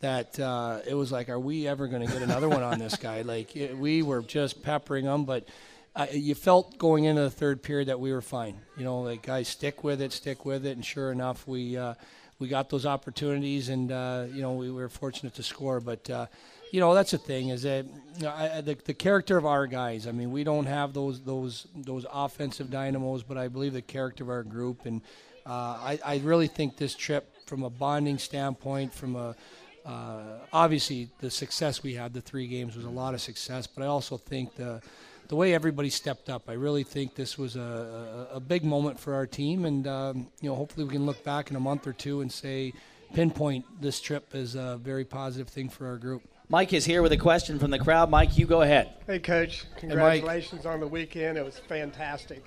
that 0.00 0.38
uh, 0.40 0.80
it 0.86 0.94
was 0.94 1.12
like, 1.12 1.28
are 1.28 1.38
we 1.38 1.68
ever 1.68 1.86
going 1.86 2.04
to 2.04 2.12
get 2.12 2.22
another 2.22 2.48
one 2.48 2.62
on 2.62 2.78
this 2.78 2.96
guy? 2.96 3.22
Like 3.22 3.54
it, 3.56 3.76
we 3.76 4.02
were 4.02 4.22
just 4.22 4.62
peppering 4.62 5.04
him, 5.04 5.24
but. 5.24 5.46
Uh, 5.94 6.06
you 6.10 6.34
felt 6.34 6.78
going 6.78 7.04
into 7.04 7.20
the 7.20 7.28
third 7.28 7.62
period 7.62 7.88
that 7.88 8.00
we 8.00 8.14
were 8.14 8.22
fine. 8.22 8.58
You 8.78 8.84
know, 8.84 9.02
like 9.02 9.20
guys, 9.20 9.46
stick 9.46 9.84
with 9.84 10.00
it, 10.00 10.10
stick 10.14 10.46
with 10.46 10.64
it, 10.64 10.70
and 10.70 10.82
sure 10.82 11.12
enough, 11.12 11.46
we 11.46 11.76
uh, 11.76 11.92
we 12.38 12.48
got 12.48 12.70
those 12.70 12.86
opportunities, 12.86 13.68
and 13.68 13.92
uh, 13.92 14.24
you 14.32 14.40
know 14.40 14.54
we 14.54 14.70
were 14.70 14.88
fortunate 14.88 15.34
to 15.34 15.42
score. 15.42 15.80
But 15.80 16.08
uh, 16.08 16.26
you 16.72 16.80
know 16.80 16.94
that's 16.94 17.10
the 17.10 17.18
thing 17.18 17.50
is 17.50 17.62
that 17.62 17.84
you 18.16 18.22
know, 18.22 18.30
I, 18.30 18.60
the, 18.62 18.76
the 18.82 18.94
character 18.94 19.36
of 19.36 19.44
our 19.44 19.66
guys. 19.66 20.06
I 20.06 20.12
mean, 20.12 20.32
we 20.32 20.42
don't 20.42 20.64
have 20.64 20.94
those 20.94 21.20
those 21.20 21.66
those 21.76 22.06
offensive 22.10 22.70
dynamos, 22.70 23.22
but 23.22 23.36
I 23.36 23.48
believe 23.48 23.74
the 23.74 23.82
character 23.82 24.24
of 24.24 24.30
our 24.30 24.42
group, 24.42 24.86
and 24.86 25.02
uh, 25.46 25.50
I, 25.50 25.98
I 26.04 26.16
really 26.24 26.48
think 26.48 26.78
this 26.78 26.94
trip, 26.94 27.28
from 27.46 27.62
a 27.62 27.70
bonding 27.70 28.16
standpoint, 28.16 28.94
from 28.94 29.16
a 29.16 29.36
uh, 29.84 30.38
obviously 30.50 31.10
the 31.20 31.30
success 31.30 31.82
we 31.82 31.94
had, 31.94 32.14
the 32.14 32.22
three 32.22 32.46
games 32.46 32.74
was 32.74 32.86
a 32.86 32.90
lot 32.90 33.12
of 33.12 33.20
success, 33.20 33.66
but 33.66 33.84
I 33.84 33.86
also 33.86 34.16
think 34.16 34.56
the 34.56 34.80
the 35.28 35.36
way 35.36 35.54
everybody 35.54 35.90
stepped 35.90 36.30
up, 36.30 36.48
I 36.48 36.54
really 36.54 36.84
think 36.84 37.14
this 37.14 37.36
was 37.38 37.56
a, 37.56 38.28
a, 38.32 38.36
a 38.36 38.40
big 38.40 38.64
moment 38.64 38.98
for 38.98 39.14
our 39.14 39.26
team, 39.26 39.66
and 39.66 39.86
um, 39.86 40.28
you 40.40 40.48
know, 40.48 40.56
hopefully 40.56 40.86
we 40.86 40.92
can 40.92 41.04
look 41.04 41.22
back 41.22 41.50
in 41.50 41.56
a 41.56 41.60
month 41.60 41.86
or 41.86 41.92
two 41.92 42.22
and 42.22 42.32
say, 42.32 42.72
pinpoint 43.12 43.66
this 43.82 44.00
trip 44.00 44.34
as 44.34 44.54
a 44.54 44.78
very 44.82 45.04
positive 45.04 45.48
thing 45.48 45.68
for 45.68 45.86
our 45.86 45.98
group. 45.98 46.22
Mike 46.52 46.74
is 46.74 46.84
here 46.84 47.00
with 47.00 47.12
a 47.12 47.16
question 47.16 47.58
from 47.58 47.70
the 47.70 47.78
crowd. 47.78 48.10
Mike, 48.10 48.36
you 48.36 48.44
go 48.44 48.60
ahead. 48.60 48.92
Hey, 49.06 49.18
Coach. 49.18 49.64
Congratulations 49.78 50.66
on 50.66 50.80
the 50.80 50.86
weekend. 50.86 51.38
It 51.38 51.44
was 51.46 51.58
fantastic. 51.58 52.44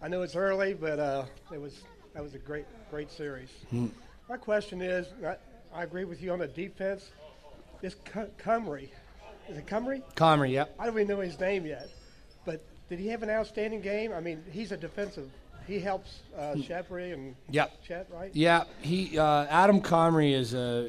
I 0.00 0.06
know 0.06 0.22
it's 0.22 0.36
early, 0.36 0.74
but 0.74 1.00
uh, 1.00 1.24
it 1.52 1.60
was 1.60 1.80
that 2.14 2.22
was 2.22 2.34
a 2.34 2.38
great 2.38 2.66
great 2.88 3.10
series. 3.10 3.48
My 4.28 4.36
question 4.36 4.80
is, 4.80 5.08
I, 5.26 5.34
I 5.74 5.82
agree 5.82 6.04
with 6.04 6.22
you 6.22 6.30
on 6.30 6.38
the 6.38 6.46
defense. 6.46 7.10
This 7.80 7.96
Cu- 8.04 8.30
Cumry, 8.40 8.90
is 9.48 9.58
it 9.58 9.66
Cumry? 9.66 10.04
Comrie, 10.14 10.52
yep. 10.52 10.72
I 10.78 10.86
don't 10.86 10.94
even 10.94 11.08
know 11.08 11.18
his 11.18 11.40
name 11.40 11.66
yet, 11.66 11.88
but 12.44 12.64
did 12.88 13.00
he 13.00 13.08
have 13.08 13.24
an 13.24 13.30
outstanding 13.30 13.80
game? 13.80 14.12
I 14.12 14.20
mean, 14.20 14.40
he's 14.52 14.70
a 14.70 14.76
defensive. 14.76 15.28
He 15.66 15.80
helps 15.80 16.20
uh, 16.38 16.54
Shepard 16.62 17.10
and 17.10 17.34
Yep. 17.50 17.82
Chet, 17.82 18.06
right? 18.12 18.30
Yeah, 18.34 18.64
he 18.82 19.18
uh, 19.18 19.46
Adam 19.50 19.80
Comrie 19.80 20.32
is 20.32 20.54
a 20.54 20.88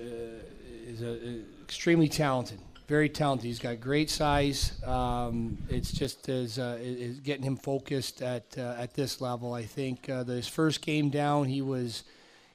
is 0.86 1.02
a, 1.02 1.42
extremely 1.72 2.10
talented, 2.10 2.60
very 2.90 3.08
talented. 3.08 3.46
He's 3.46 3.58
got 3.58 3.80
great 3.80 4.10
size. 4.10 4.74
Um, 4.86 5.58
it's 5.70 5.94
just 5.94 6.28
as 6.28 6.60
uh, 6.60 6.78
is 6.82 7.22
getting 7.22 7.44
him 7.44 7.56
focused 7.56 8.22
at 8.22 8.44
uh, 8.58 8.76
at 8.78 8.94
this 8.94 9.22
level. 9.22 9.54
I 9.54 9.64
think 9.64 10.10
uh, 10.10 10.26
his 10.26 10.50
first 10.50 10.82
game 10.82 11.10
down, 11.10 11.46
he 11.46 11.62
was 11.62 12.04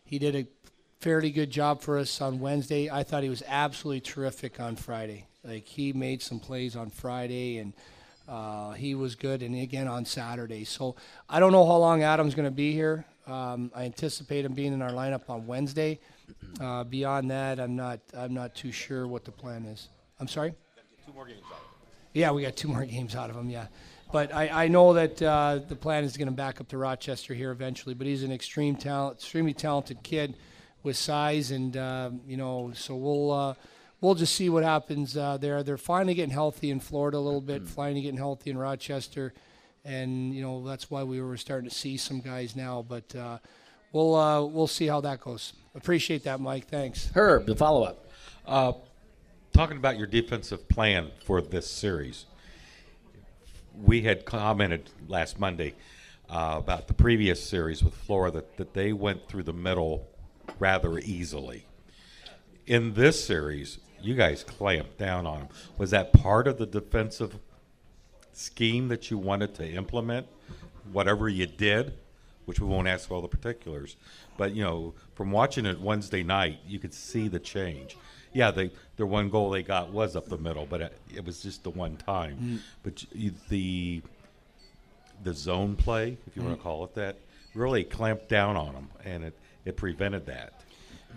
he 0.04 0.18
did 0.18 0.36
a 0.36 0.46
fairly 1.00 1.30
good 1.30 1.50
job 1.50 1.80
for 1.80 1.96
us 1.96 2.20
on 2.20 2.40
Wednesday. 2.40 2.90
I 2.90 3.04
thought 3.04 3.22
he 3.22 3.30
was 3.30 3.42
absolutely 3.48 4.02
terrific 4.02 4.60
on 4.60 4.76
Friday. 4.76 5.24
Like 5.42 5.66
he 5.66 5.94
made 5.94 6.20
some 6.20 6.38
plays 6.38 6.76
on 6.76 6.90
Friday 6.90 7.58
and. 7.58 7.72
Uh, 8.28 8.72
he 8.72 8.96
was 8.96 9.14
good, 9.14 9.40
and 9.40 9.54
again 9.54 9.86
on 9.86 10.04
Saturday. 10.04 10.64
So 10.64 10.96
I 11.30 11.38
don't 11.38 11.52
know 11.52 11.64
how 11.64 11.76
long 11.76 12.02
Adam's 12.02 12.34
going 12.34 12.48
to 12.48 12.50
be 12.50 12.72
here. 12.72 13.04
Um, 13.28 13.70
I 13.72 13.84
anticipate 13.84 14.44
him 14.44 14.52
being 14.52 14.72
in 14.72 14.82
our 14.82 14.90
lineup 14.90 15.30
on 15.30 15.46
Wednesday. 15.46 16.00
Uh, 16.60 16.84
beyond 16.84 17.30
that, 17.30 17.60
I'm 17.60 17.76
not. 17.76 18.00
I'm 18.16 18.34
not 18.34 18.54
too 18.54 18.72
sure 18.72 19.06
what 19.06 19.24
the 19.24 19.32
plan 19.32 19.64
is. 19.64 19.88
I'm 20.20 20.28
sorry. 20.28 20.54
Two 21.06 21.12
more 21.12 21.26
games 21.26 21.42
out. 21.52 21.60
Yeah, 22.14 22.30
we 22.30 22.42
got 22.42 22.56
two 22.56 22.68
more 22.68 22.84
games 22.96 23.14
out 23.14 23.30
of 23.30 23.36
him. 23.36 23.50
Yeah, 23.50 23.66
but 24.12 24.34
I, 24.34 24.64
I 24.64 24.68
know 24.68 24.94
that 24.94 25.20
uh, 25.20 25.60
the 25.68 25.76
plan 25.76 26.04
is 26.04 26.16
going 26.16 26.28
to 26.28 26.34
back 26.34 26.60
up 26.60 26.68
to 26.68 26.78
Rochester 26.78 27.34
here 27.34 27.50
eventually. 27.50 27.94
But 27.94 28.06
he's 28.06 28.22
an 28.22 28.32
extreme 28.32 28.76
talent, 28.76 29.18
extremely 29.18 29.54
talented 29.54 30.02
kid 30.02 30.36
with 30.82 30.96
size, 30.96 31.50
and 31.50 31.76
um, 31.76 32.20
you 32.26 32.36
know, 32.36 32.72
so 32.74 32.96
we'll. 32.96 33.30
Uh, 33.30 33.54
We'll 34.02 34.14
just 34.14 34.34
see 34.34 34.50
what 34.50 34.62
happens 34.62 35.16
uh, 35.16 35.38
there. 35.38 35.62
They're 35.62 35.78
finally 35.78 36.12
getting 36.12 36.30
healthy 36.30 36.70
in 36.70 36.80
Florida 36.80 37.16
a 37.16 37.18
little 37.18 37.40
bit, 37.40 37.66
finally 37.66 38.02
getting 38.02 38.18
healthy 38.18 38.50
in 38.50 38.58
Rochester, 38.58 39.32
and 39.86 40.34
you 40.34 40.42
know 40.42 40.62
that's 40.66 40.90
why 40.90 41.02
we 41.02 41.20
were 41.20 41.38
starting 41.38 41.68
to 41.68 41.74
see 41.74 41.96
some 41.96 42.20
guys 42.20 42.54
now. 42.54 42.84
But 42.86 43.16
uh, 43.16 43.38
we'll 43.92 44.14
uh, 44.14 44.44
we'll 44.44 44.66
see 44.66 44.86
how 44.86 45.00
that 45.00 45.20
goes. 45.20 45.54
Appreciate 45.76 46.24
that, 46.24 46.40
Mike. 46.40 46.68
Thanks. 46.68 47.10
Herb, 47.14 47.46
the 47.46 47.54
follow 47.54 47.84
up. 47.84 48.10
Uh, 48.46 48.72
talking 49.52 49.76
about 49.76 49.98
your 49.98 50.06
defensive 50.06 50.68
plan 50.68 51.10
for 51.22 51.42
this 51.42 51.70
series, 51.70 52.24
we 53.74 54.00
had 54.00 54.24
commented 54.24 54.88
last 55.06 55.38
Monday 55.38 55.74
uh, 56.30 56.54
about 56.56 56.88
the 56.88 56.94
previous 56.94 57.42
series 57.42 57.84
with 57.84 57.94
Florida 57.94 58.38
that, 58.38 58.56
that 58.56 58.74
they 58.74 58.94
went 58.94 59.28
through 59.28 59.42
the 59.42 59.52
middle 59.52 60.08
rather 60.58 60.98
easily. 60.98 61.66
In 62.66 62.94
this 62.94 63.22
series, 63.22 63.78
you 64.00 64.14
guys 64.14 64.44
clamped 64.44 64.96
down 64.96 65.26
on 65.26 65.40
them. 65.40 65.48
Was 65.76 65.90
that 65.90 66.12
part 66.12 66.48
of 66.48 66.56
the 66.56 66.66
defensive 66.66 67.38
scheme 68.32 68.88
that 68.88 69.10
you 69.10 69.18
wanted 69.18 69.54
to 69.56 69.68
implement? 69.68 70.26
Whatever 70.90 71.28
you 71.28 71.46
did, 71.46 71.94
which 72.46 72.60
we 72.60 72.66
won't 72.66 72.88
ask 72.88 73.08
for 73.08 73.14
all 73.14 73.22
the 73.22 73.28
particulars, 73.28 73.96
but 74.36 74.54
you 74.54 74.62
know, 74.62 74.94
from 75.14 75.30
watching 75.30 75.66
it 75.66 75.80
Wednesday 75.80 76.22
night, 76.22 76.58
you 76.66 76.78
could 76.78 76.94
see 76.94 77.28
the 77.28 77.38
change. 77.38 77.96
Yeah, 78.32 78.50
they 78.50 78.70
their 78.96 79.06
one 79.06 79.30
goal 79.30 79.50
they 79.50 79.62
got 79.62 79.92
was 79.92 80.16
up 80.16 80.28
the 80.28 80.38
middle, 80.38 80.66
but 80.66 80.80
it, 80.80 80.98
it 81.14 81.24
was 81.24 81.42
just 81.42 81.62
the 81.62 81.70
one 81.70 81.96
time. 81.96 82.62
But 82.82 83.04
you, 83.12 83.32
the 83.48 84.02
the 85.22 85.34
zone 85.34 85.76
play, 85.76 86.16
if 86.26 86.36
you 86.36 86.42
want 86.42 86.56
to 86.56 86.62
call 86.62 86.84
it 86.84 86.94
that, 86.94 87.16
really 87.54 87.84
clamped 87.84 88.28
down 88.28 88.56
on 88.56 88.74
them, 88.74 88.88
and 89.04 89.24
it, 89.24 89.34
it 89.64 89.76
prevented 89.76 90.26
that. 90.26 90.52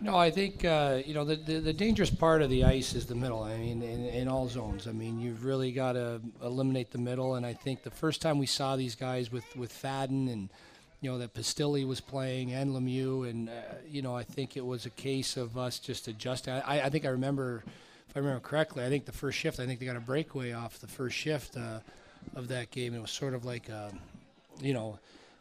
No, 0.01 0.15
I 0.15 0.31
think 0.31 0.63
uh, 0.63 1.01
you 1.05 1.13
know 1.13 1.25
the, 1.25 1.35
the, 1.35 1.59
the 1.59 1.73
dangerous 1.73 2.09
part 2.09 2.41
of 2.41 2.49
the 2.49 2.63
ice 2.63 2.95
is 2.95 3.05
the 3.05 3.15
middle. 3.15 3.43
I 3.43 3.57
mean, 3.57 3.81
in, 3.81 4.05
in 4.05 4.27
all 4.29 4.47
zones. 4.47 4.87
I 4.87 4.93
mean, 4.93 5.19
you've 5.19 5.43
really 5.43 5.73
got 5.73 5.93
to 5.93 6.21
eliminate 6.41 6.91
the 6.91 6.99
middle. 6.99 7.35
And 7.35 7.45
I 7.45 7.53
think 7.53 7.83
the 7.83 7.91
first 7.91 8.21
time 8.21 8.39
we 8.39 8.45
saw 8.45 8.77
these 8.77 8.95
guys 8.95 9.29
with 9.31 9.43
with 9.57 9.73
Fadden 9.73 10.31
and 10.31 10.49
you 11.01 11.09
know 11.09 11.17
that 11.17 11.33
Pastilli 11.33 11.87
was 11.87 12.01
playing 12.01 12.53
and 12.53 12.71
Lemieux, 12.71 13.29
and 13.29 13.49
uh, 13.49 13.53
you 13.87 14.01
know 14.01 14.15
I 14.15 14.23
think 14.23 14.57
it 14.57 14.65
was 14.65 14.85
a 14.85 14.89
case 14.89 15.37
of 15.37 15.57
us 15.57 15.79
just 15.79 16.07
adjusting. 16.07 16.53
I, 16.53 16.81
I 16.81 16.89
think 16.89 17.05
I 17.05 17.09
remember, 17.09 17.63
if 18.09 18.15
I 18.15 18.19
remember 18.19 18.41
correctly, 18.41 18.83
I 18.83 18.89
think 18.89 19.05
the 19.05 19.11
first 19.11 19.37
shift, 19.37 19.59
I 19.59 19.65
think 19.65 19.79
they 19.79 19.85
got 19.85 19.95
a 19.95 20.01
breakaway 20.01 20.51
off 20.51 20.79
the 20.79 20.87
first 20.87 21.15
shift 21.15 21.57
uh, 21.57 21.79
of 22.35 22.47
that 22.49 22.71
game. 22.71 22.93
It 22.93 23.01
was 23.01 23.11
sort 23.11 23.33
of 23.33 23.45
like, 23.45 23.69
uh, 23.69 23.89
you 24.61 24.73
know 24.73 24.99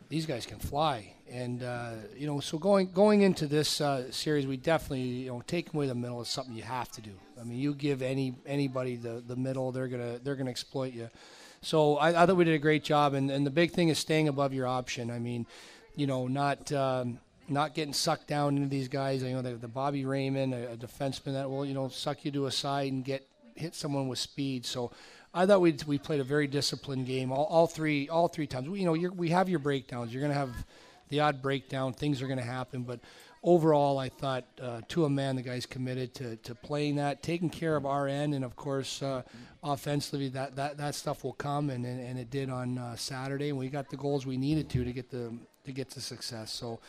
these 0.08 0.26
guys 0.26 0.46
can 0.46 0.58
fly. 0.58 1.12
And 1.30 1.62
uh, 1.62 1.92
you 2.16 2.26
know, 2.26 2.40
so 2.40 2.58
going 2.58 2.90
going 2.92 3.22
into 3.22 3.46
this 3.46 3.80
uh, 3.80 4.10
series, 4.10 4.46
we 4.46 4.56
definitely 4.56 5.02
you 5.02 5.30
know 5.30 5.42
taking 5.46 5.76
away 5.76 5.86
the 5.86 5.94
middle 5.94 6.20
is 6.22 6.28
something 6.28 6.54
you 6.54 6.62
have 6.62 6.90
to 6.92 7.00
do. 7.02 7.12
I 7.38 7.44
mean, 7.44 7.58
you 7.58 7.74
give 7.74 8.00
any 8.00 8.34
anybody 8.46 8.96
the, 8.96 9.22
the 9.26 9.36
middle, 9.36 9.70
they're 9.70 9.88
gonna 9.88 10.18
they're 10.22 10.36
gonna 10.36 10.50
exploit 10.50 10.94
you. 10.94 11.10
So 11.60 11.96
I, 11.96 12.22
I 12.22 12.26
thought 12.26 12.36
we 12.36 12.44
did 12.44 12.54
a 12.54 12.58
great 12.58 12.84
job, 12.84 13.14
and, 13.14 13.30
and 13.30 13.46
the 13.46 13.50
big 13.50 13.72
thing 13.72 13.88
is 13.88 13.98
staying 13.98 14.28
above 14.28 14.52
your 14.52 14.66
option. 14.66 15.10
I 15.10 15.18
mean, 15.18 15.46
you 15.96 16.06
know, 16.06 16.26
not. 16.26 16.72
Um, 16.72 17.20
not 17.50 17.74
getting 17.74 17.94
sucked 17.94 18.26
down 18.26 18.56
into 18.56 18.68
these 18.68 18.88
guys. 18.88 19.22
You 19.22 19.30
know, 19.30 19.40
the, 19.40 19.54
the 19.54 19.68
Bobby 19.68 20.04
Raymond, 20.04 20.52
a, 20.52 20.72
a 20.72 20.76
defenseman 20.76 21.32
that 21.32 21.48
will, 21.48 21.64
you 21.64 21.72
know, 21.72 21.88
suck 21.88 22.24
you 22.24 22.30
to 22.32 22.44
a 22.44 22.50
side 22.50 22.92
and 22.92 23.02
get 23.02 23.26
hit 23.54 23.74
someone 23.74 24.06
with 24.06 24.18
speed. 24.18 24.66
So 24.66 24.92
I 25.34 25.46
thought 25.46 25.60
we 25.60 25.76
we 25.86 25.98
played 25.98 26.20
a 26.20 26.24
very 26.24 26.46
disciplined 26.46 27.06
game 27.06 27.32
all, 27.32 27.44
all 27.44 27.66
three 27.66 28.08
all 28.08 28.28
three 28.28 28.46
times. 28.46 28.68
We, 28.68 28.80
you 28.80 28.86
know, 28.86 29.10
we 29.10 29.30
have 29.30 29.48
your 29.48 29.58
breakdowns. 29.58 30.12
You're 30.12 30.20
going 30.20 30.32
to 30.32 30.38
have 30.38 30.50
the 31.08 31.20
odd 31.20 31.40
breakdown. 31.40 31.92
Things 31.92 32.20
are 32.22 32.26
going 32.26 32.38
to 32.38 32.44
happen, 32.44 32.82
but 32.82 33.00
overall, 33.42 33.98
I 33.98 34.08
thought 34.08 34.44
uh, 34.60 34.80
to 34.88 35.04
a 35.04 35.10
man 35.10 35.36
the 35.36 35.42
guys 35.42 35.66
committed 35.66 36.14
to, 36.14 36.36
to 36.36 36.54
playing 36.54 36.96
that, 36.96 37.22
taking 37.22 37.50
care 37.50 37.76
of 37.76 37.86
our 37.86 38.08
end, 38.08 38.34
and 38.34 38.44
of 38.44 38.56
course, 38.56 39.02
uh, 39.02 39.22
offensively 39.62 40.28
that, 40.30 40.56
that 40.56 40.76
that 40.78 40.94
stuff 40.94 41.24
will 41.24 41.32
come, 41.32 41.70
and 41.70 41.84
and, 41.84 42.18
it 42.18 42.30
did 42.30 42.50
on 42.50 42.78
uh, 42.78 42.96
Saturday, 42.96 43.50
and 43.50 43.58
we 43.58 43.68
got 43.68 43.90
the 43.90 43.96
goals 43.96 44.26
we 44.26 44.36
needed 44.36 44.68
to 44.70 44.84
to 44.84 44.92
get 44.92 45.10
the 45.10 45.32
to 45.64 45.72
get 45.72 45.90
to 45.90 46.00
success. 46.00 46.52
So. 46.52 46.80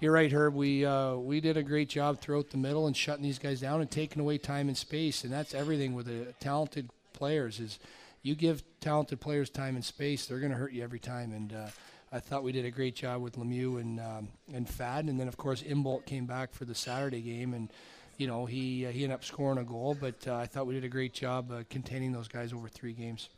You're 0.00 0.12
right, 0.12 0.30
Herb. 0.30 0.54
We 0.54 0.84
uh, 0.84 1.14
we 1.14 1.40
did 1.40 1.56
a 1.56 1.62
great 1.62 1.88
job 1.88 2.20
throughout 2.20 2.50
the 2.50 2.56
middle 2.58 2.88
and 2.88 2.96
shutting 2.96 3.22
these 3.22 3.38
guys 3.38 3.60
down 3.60 3.80
and 3.80 3.88
taking 3.88 4.20
away 4.20 4.38
time 4.38 4.66
and 4.66 4.76
space, 4.76 5.22
and 5.22 5.32
that's 5.32 5.54
everything 5.54 5.94
with 5.94 6.06
the 6.06 6.34
talented 6.40 6.90
players 7.12 7.60
is 7.60 7.78
you 8.24 8.34
give 8.34 8.64
talented 8.80 9.20
players 9.20 9.50
time 9.50 9.76
and 9.76 9.84
space, 9.84 10.26
they're 10.26 10.40
going 10.40 10.50
to 10.50 10.58
hurt 10.58 10.72
you 10.72 10.82
every 10.82 10.98
time. 10.98 11.30
And 11.32 11.52
uh, 11.52 11.68
I 12.14 12.20
thought 12.20 12.44
we 12.44 12.52
did 12.52 12.64
a 12.64 12.70
great 12.70 12.94
job 12.94 13.22
with 13.22 13.34
Lemieux 13.34 13.80
and 13.80 13.98
um, 13.98 14.28
and 14.52 14.68
Fad, 14.68 15.06
and 15.06 15.18
then 15.18 15.26
of 15.26 15.36
course 15.36 15.64
Imbolt 15.64 16.06
came 16.06 16.26
back 16.26 16.52
for 16.52 16.64
the 16.64 16.74
Saturday 16.74 17.20
game, 17.20 17.54
and 17.54 17.72
you 18.18 18.28
know 18.28 18.46
he 18.46 18.86
uh, 18.86 18.92
he 18.92 19.02
ended 19.02 19.16
up 19.16 19.24
scoring 19.24 19.58
a 19.58 19.64
goal. 19.64 19.96
But 20.00 20.28
uh, 20.28 20.36
I 20.36 20.46
thought 20.46 20.68
we 20.68 20.74
did 20.74 20.84
a 20.84 20.88
great 20.88 21.12
job 21.12 21.50
uh, 21.50 21.64
containing 21.68 22.12
those 22.12 22.28
guys 22.28 22.52
over 22.52 22.68
three 22.68 22.92
games. 22.92 23.30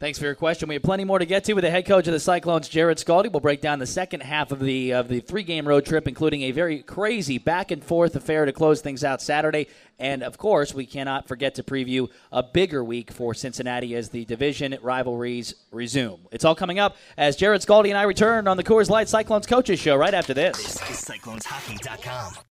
Thanks 0.00 0.16
for 0.16 0.26
your 0.26 0.36
question. 0.36 0.68
We 0.68 0.76
have 0.76 0.82
plenty 0.84 1.02
more 1.02 1.18
to 1.18 1.26
get 1.26 1.42
to 1.44 1.54
with 1.54 1.64
the 1.64 1.70
head 1.72 1.84
coach 1.84 2.06
of 2.06 2.12
the 2.12 2.20
Cyclones, 2.20 2.68
Jarrod 2.68 3.04
Skalde. 3.04 3.32
We'll 3.32 3.40
break 3.40 3.60
down 3.60 3.80
the 3.80 3.86
second 3.86 4.22
half 4.22 4.52
of 4.52 4.60
the 4.60 4.92
of 4.92 5.08
the 5.08 5.18
three 5.18 5.42
game 5.42 5.66
road 5.66 5.84
trip, 5.84 6.06
including 6.06 6.42
a 6.42 6.52
very 6.52 6.84
crazy 6.84 7.36
back 7.38 7.72
and 7.72 7.82
forth 7.82 8.14
affair 8.14 8.44
to 8.44 8.52
close 8.52 8.80
things 8.80 9.02
out 9.02 9.20
Saturday. 9.20 9.66
And 9.98 10.22
of 10.22 10.38
course, 10.38 10.72
we 10.72 10.86
cannot 10.86 11.26
forget 11.26 11.56
to 11.56 11.64
preview 11.64 12.08
a 12.30 12.44
bigger 12.44 12.84
week 12.84 13.10
for 13.10 13.34
Cincinnati 13.34 13.96
as 13.96 14.10
the 14.10 14.24
division 14.24 14.78
rivalries 14.82 15.56
resume. 15.72 16.20
It's 16.30 16.44
all 16.44 16.54
coming 16.54 16.78
up 16.78 16.96
as 17.16 17.36
Jarrod 17.36 17.66
Skalde 17.66 17.88
and 17.88 17.98
I 17.98 18.04
return 18.04 18.46
on 18.46 18.56
the 18.56 18.64
Coors 18.64 18.88
Light 18.88 19.08
Cyclones 19.08 19.48
Coaches 19.48 19.80
Show 19.80 19.96
right 19.96 20.14
after 20.14 20.32
this. 20.32 20.56
This 20.56 20.90
is 20.90 21.04
CyclonesHockey.com. 21.08 22.44